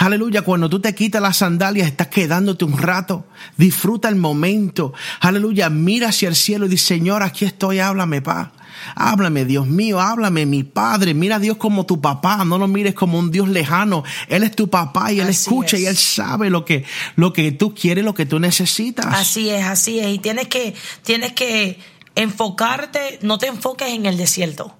Aleluya, 0.00 0.40
cuando 0.40 0.70
tú 0.70 0.80
te 0.80 0.94
quitas 0.94 1.20
las 1.20 1.36
sandalias, 1.36 1.86
estás 1.86 2.06
quedándote 2.06 2.64
un 2.64 2.78
rato. 2.78 3.26
Disfruta 3.58 4.08
el 4.08 4.16
momento. 4.16 4.94
Aleluya, 5.20 5.68
mira 5.68 6.08
hacia 6.08 6.30
el 6.30 6.36
cielo 6.36 6.64
y 6.64 6.70
dice, 6.70 6.86
Señor, 6.86 7.22
aquí 7.22 7.44
estoy, 7.44 7.80
háblame, 7.80 8.22
pa. 8.22 8.50
Háblame, 8.94 9.44
Dios 9.44 9.66
mío, 9.66 10.00
háblame, 10.00 10.46
mi 10.46 10.64
Padre. 10.64 11.12
Mira 11.12 11.36
a 11.36 11.38
Dios 11.38 11.58
como 11.58 11.84
tu 11.84 12.00
papá, 12.00 12.46
no 12.46 12.56
lo 12.56 12.66
mires 12.66 12.94
como 12.94 13.18
un 13.18 13.30
Dios 13.30 13.50
lejano. 13.50 14.02
Él 14.28 14.42
es 14.42 14.56
tu 14.56 14.70
papá 14.70 15.12
y 15.12 15.20
Él 15.20 15.28
Así 15.28 15.42
escucha 15.42 15.76
es. 15.76 15.82
y 15.82 15.86
Él 15.86 15.96
sabe 15.98 16.48
lo 16.48 16.64
que, 16.64 16.86
lo 17.16 17.34
que 17.34 17.52
tú 17.52 17.74
quieres, 17.74 18.02
lo 18.02 18.14
que 18.14 18.24
tú 18.24 18.40
necesitas. 18.40 19.04
Así 19.04 19.50
es, 19.50 19.66
así 19.66 20.00
es. 20.00 20.14
Y 20.14 20.18
tienes 20.18 20.48
que, 20.48 20.74
tienes 21.04 21.34
que 21.34 21.78
enfocarte, 22.14 23.18
no 23.20 23.36
te 23.36 23.48
enfoques 23.48 23.90
en 23.90 24.06
el 24.06 24.16
desierto. 24.16 24.74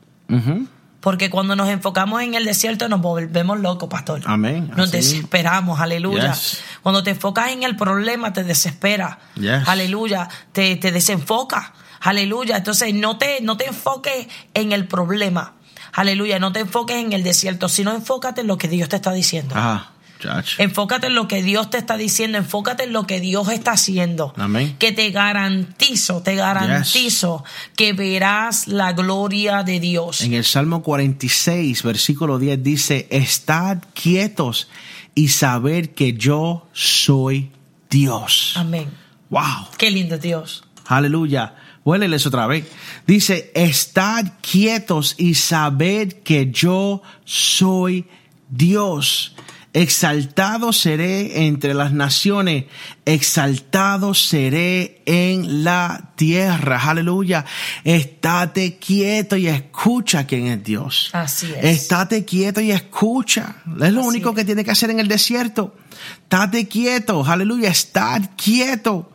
Porque 1.00 1.30
cuando 1.30 1.56
nos 1.56 1.68
enfocamos 1.68 2.22
en 2.22 2.34
el 2.34 2.44
desierto 2.44 2.88
nos 2.88 3.00
volvemos 3.00 3.58
locos, 3.60 3.88
pastor. 3.88 4.20
Amén, 4.26 4.70
Nos 4.76 4.88
así 4.88 4.98
desesperamos, 4.98 5.80
aleluya. 5.80 6.32
Yes. 6.32 6.60
Cuando 6.82 7.02
te 7.02 7.10
enfocas 7.10 7.50
en 7.50 7.62
el 7.62 7.74
problema, 7.76 8.32
te 8.32 8.44
desespera. 8.44 9.18
Yes. 9.34 9.66
Aleluya. 9.66 10.28
Te, 10.52 10.76
te 10.76 10.92
desenfoca. 10.92 11.72
Aleluya. 12.00 12.58
Entonces 12.58 12.94
no 12.94 13.16
te, 13.16 13.40
no 13.40 13.56
te 13.56 13.66
enfoques 13.66 14.28
en 14.52 14.72
el 14.72 14.86
problema. 14.86 15.54
Aleluya. 15.92 16.38
No 16.38 16.52
te 16.52 16.60
enfoques 16.60 16.96
en 16.96 17.12
el 17.14 17.22
desierto, 17.22 17.68
sino 17.68 17.92
enfócate 17.92 18.42
en 18.42 18.46
lo 18.46 18.58
que 18.58 18.68
Dios 18.68 18.88
te 18.90 18.96
está 18.96 19.12
diciendo. 19.12 19.54
Ajá. 19.56 19.92
Chacho. 20.20 20.62
Enfócate 20.62 21.08
en 21.08 21.14
lo 21.14 21.26
que 21.26 21.42
Dios 21.42 21.70
te 21.70 21.78
está 21.78 21.96
diciendo, 21.96 22.38
enfócate 22.38 22.84
en 22.84 22.92
lo 22.92 23.06
que 23.06 23.20
Dios 23.20 23.48
está 23.48 23.72
haciendo. 23.72 24.32
Amén. 24.36 24.76
Que 24.78 24.92
te 24.92 25.10
garantizo, 25.10 26.22
te 26.22 26.34
garantizo 26.34 27.44
que 27.76 27.92
verás 27.92 28.68
la 28.68 28.92
gloria 28.92 29.62
de 29.62 29.80
Dios. 29.80 30.20
En 30.20 30.34
el 30.34 30.44
Salmo 30.44 30.82
46, 30.82 31.82
versículo 31.82 32.38
10 32.38 32.62
dice, 32.62 33.08
estad 33.10 33.78
quietos 33.94 34.68
y 35.14 35.28
saber 35.28 35.94
que 35.94 36.12
yo 36.12 36.68
soy 36.72 37.50
Dios. 37.88 38.52
Amén. 38.56 38.88
Wow. 39.30 39.68
Qué 39.78 39.90
lindo 39.90 40.18
Dios. 40.18 40.64
Aleluya. 40.86 41.54
Otra 41.82 42.46
vez. 42.46 42.66
Dice, 43.06 43.50
estad 43.54 44.24
quietos 44.40 45.14
y 45.18 45.34
sabed 45.34 46.12
que 46.22 46.50
yo 46.50 47.02
soy 47.24 48.06
Dios. 48.48 49.34
Exaltado 49.72 50.72
seré 50.72 51.46
entre 51.46 51.74
las 51.74 51.92
naciones, 51.92 52.64
exaltado 53.04 54.14
seré 54.14 55.00
en 55.06 55.62
la 55.62 56.10
tierra. 56.16 56.82
Aleluya. 56.90 57.44
Estate 57.84 58.78
quieto 58.78 59.36
y 59.36 59.46
escucha 59.46 60.26
quién 60.26 60.48
es 60.48 60.64
Dios. 60.64 61.10
Así 61.12 61.52
es. 61.56 61.64
Estate 61.82 62.24
quieto 62.24 62.60
y 62.60 62.72
escucha. 62.72 63.56
Es 63.80 63.92
lo 63.92 64.00
Así 64.00 64.08
único 64.08 64.30
es. 64.30 64.36
que 64.36 64.44
tiene 64.44 64.64
que 64.64 64.72
hacer 64.72 64.90
en 64.90 64.98
el 64.98 65.06
desierto. 65.06 65.76
Estate 66.24 66.66
quieto. 66.66 67.24
Aleluya. 67.24 67.68
Estar 67.70 68.34
quieto 68.34 69.12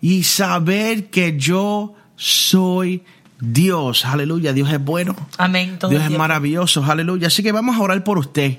y 0.00 0.22
saber 0.22 1.10
que 1.10 1.36
yo 1.36 1.96
soy 2.14 3.02
Dios. 3.40 4.04
Aleluya. 4.04 4.52
Dios 4.52 4.70
es 4.72 4.82
bueno. 4.84 5.16
Amén. 5.38 5.76
Todo 5.80 5.90
Dios 5.90 6.04
es 6.04 6.10
maravilloso. 6.16 6.84
Aleluya. 6.84 7.26
Así 7.26 7.42
que 7.42 7.50
vamos 7.50 7.76
a 7.76 7.80
orar 7.80 8.04
por 8.04 8.18
usted. 8.18 8.58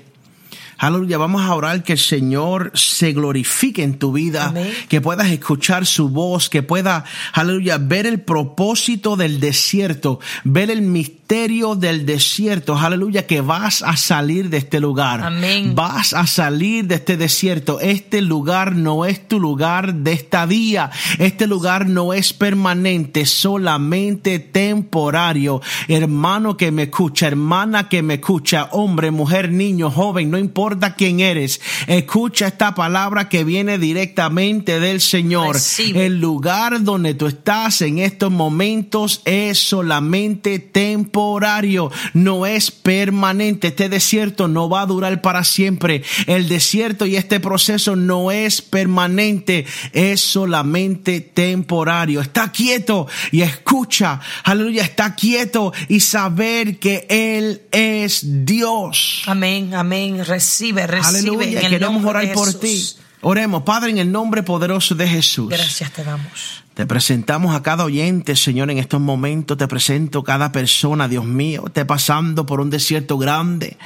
Aleluya, 0.80 1.18
vamos 1.18 1.42
a 1.42 1.54
orar 1.54 1.82
que 1.82 1.92
el 1.92 1.98
Señor 1.98 2.72
se 2.74 3.12
glorifique 3.12 3.82
en 3.82 3.98
tu 3.98 4.12
vida, 4.12 4.46
Amén. 4.46 4.72
que 4.88 5.02
puedas 5.02 5.28
escuchar 5.28 5.84
su 5.84 6.08
voz, 6.08 6.48
que 6.48 6.62
pueda, 6.62 7.04
aleluya, 7.34 7.76
ver 7.76 8.06
el 8.06 8.22
propósito 8.22 9.14
del 9.14 9.40
desierto, 9.40 10.20
ver 10.42 10.70
el 10.70 10.80
misterio 10.80 11.74
del 11.76 12.06
desierto, 12.06 12.78
aleluya, 12.78 13.26
que 13.26 13.42
vas 13.42 13.82
a 13.82 13.98
salir 13.98 14.48
de 14.48 14.56
este 14.56 14.80
lugar. 14.80 15.22
Amén. 15.22 15.74
Vas 15.74 16.14
a 16.14 16.26
salir 16.26 16.86
de 16.86 16.94
este 16.94 17.18
desierto. 17.18 17.78
Este 17.78 18.22
lugar 18.22 18.74
no 18.74 19.04
es 19.04 19.28
tu 19.28 19.38
lugar 19.38 19.96
de 19.96 20.14
estadía. 20.14 20.90
Este 21.18 21.46
lugar 21.46 21.86
no 21.86 22.14
es 22.14 22.32
permanente, 22.32 23.26
solamente 23.26 24.38
temporario. 24.38 25.60
Hermano 25.88 26.56
que 26.56 26.72
me 26.72 26.84
escucha, 26.84 27.26
hermana 27.28 27.88
que 27.88 28.02
me 28.02 28.14
escucha, 28.14 28.70
hombre, 28.72 29.10
mujer, 29.10 29.52
niño, 29.52 29.90
joven, 29.90 30.30
no 30.30 30.38
importa 30.38 30.69
quién 30.96 31.20
eres. 31.20 31.60
Escucha 31.86 32.48
esta 32.48 32.74
palabra 32.74 33.28
que 33.28 33.44
viene 33.44 33.78
directamente 33.78 34.80
del 34.80 35.00
Señor. 35.00 35.54
Recibe. 35.54 36.06
El 36.06 36.20
lugar 36.20 36.82
donde 36.82 37.14
tú 37.14 37.26
estás 37.26 37.80
en 37.82 37.98
estos 37.98 38.30
momentos 38.30 39.22
es 39.24 39.58
solamente 39.58 40.58
temporario, 40.58 41.90
no 42.14 42.46
es 42.46 42.70
permanente. 42.70 43.68
Este 43.68 43.88
desierto 43.88 44.48
no 44.48 44.68
va 44.68 44.82
a 44.82 44.86
durar 44.86 45.22
para 45.22 45.44
siempre. 45.44 46.02
El 46.26 46.48
desierto 46.48 47.06
y 47.06 47.16
este 47.16 47.40
proceso 47.40 47.96
no 47.96 48.30
es 48.30 48.62
permanente, 48.62 49.66
es 49.92 50.20
solamente 50.20 51.20
temporario. 51.20 52.20
Está 52.20 52.52
quieto 52.52 53.06
y 53.30 53.42
escucha, 53.42 54.20
aleluya, 54.44 54.82
está 54.82 55.14
quieto 55.14 55.72
y 55.88 56.00
saber 56.00 56.78
que 56.78 57.06
Él 57.08 57.62
es 57.70 58.44
Dios. 58.44 59.22
Amén, 59.26 59.74
amén. 59.74 60.24
Recibe, 60.24 60.59
recibe. 60.68 61.18
Aleluya, 61.18 61.60
en 61.60 61.64
el 61.66 61.70
queremos 61.70 62.04
orar 62.04 62.26
de 62.26 62.34
por 62.34 62.52
ti. 62.54 62.84
Oremos, 63.22 63.64
Padre, 63.64 63.90
en 63.90 63.98
el 63.98 64.10
nombre 64.10 64.42
poderoso 64.42 64.94
de 64.94 65.06
Jesús. 65.06 65.48
Gracias 65.50 65.92
te 65.92 66.04
damos. 66.04 66.62
Te 66.72 66.86
presentamos 66.86 67.54
a 67.54 67.62
cada 67.62 67.84
oyente, 67.84 68.34
Señor, 68.34 68.70
en 68.70 68.78
estos 68.78 69.00
momentos. 69.00 69.58
Te 69.58 69.68
presento 69.68 70.24
cada 70.24 70.52
persona, 70.52 71.08
Dios 71.08 71.26
mío, 71.26 71.64
esté 71.66 71.84
pasando 71.84 72.46
por 72.46 72.60
un 72.60 72.70
desierto 72.70 73.18
grande 73.18 73.76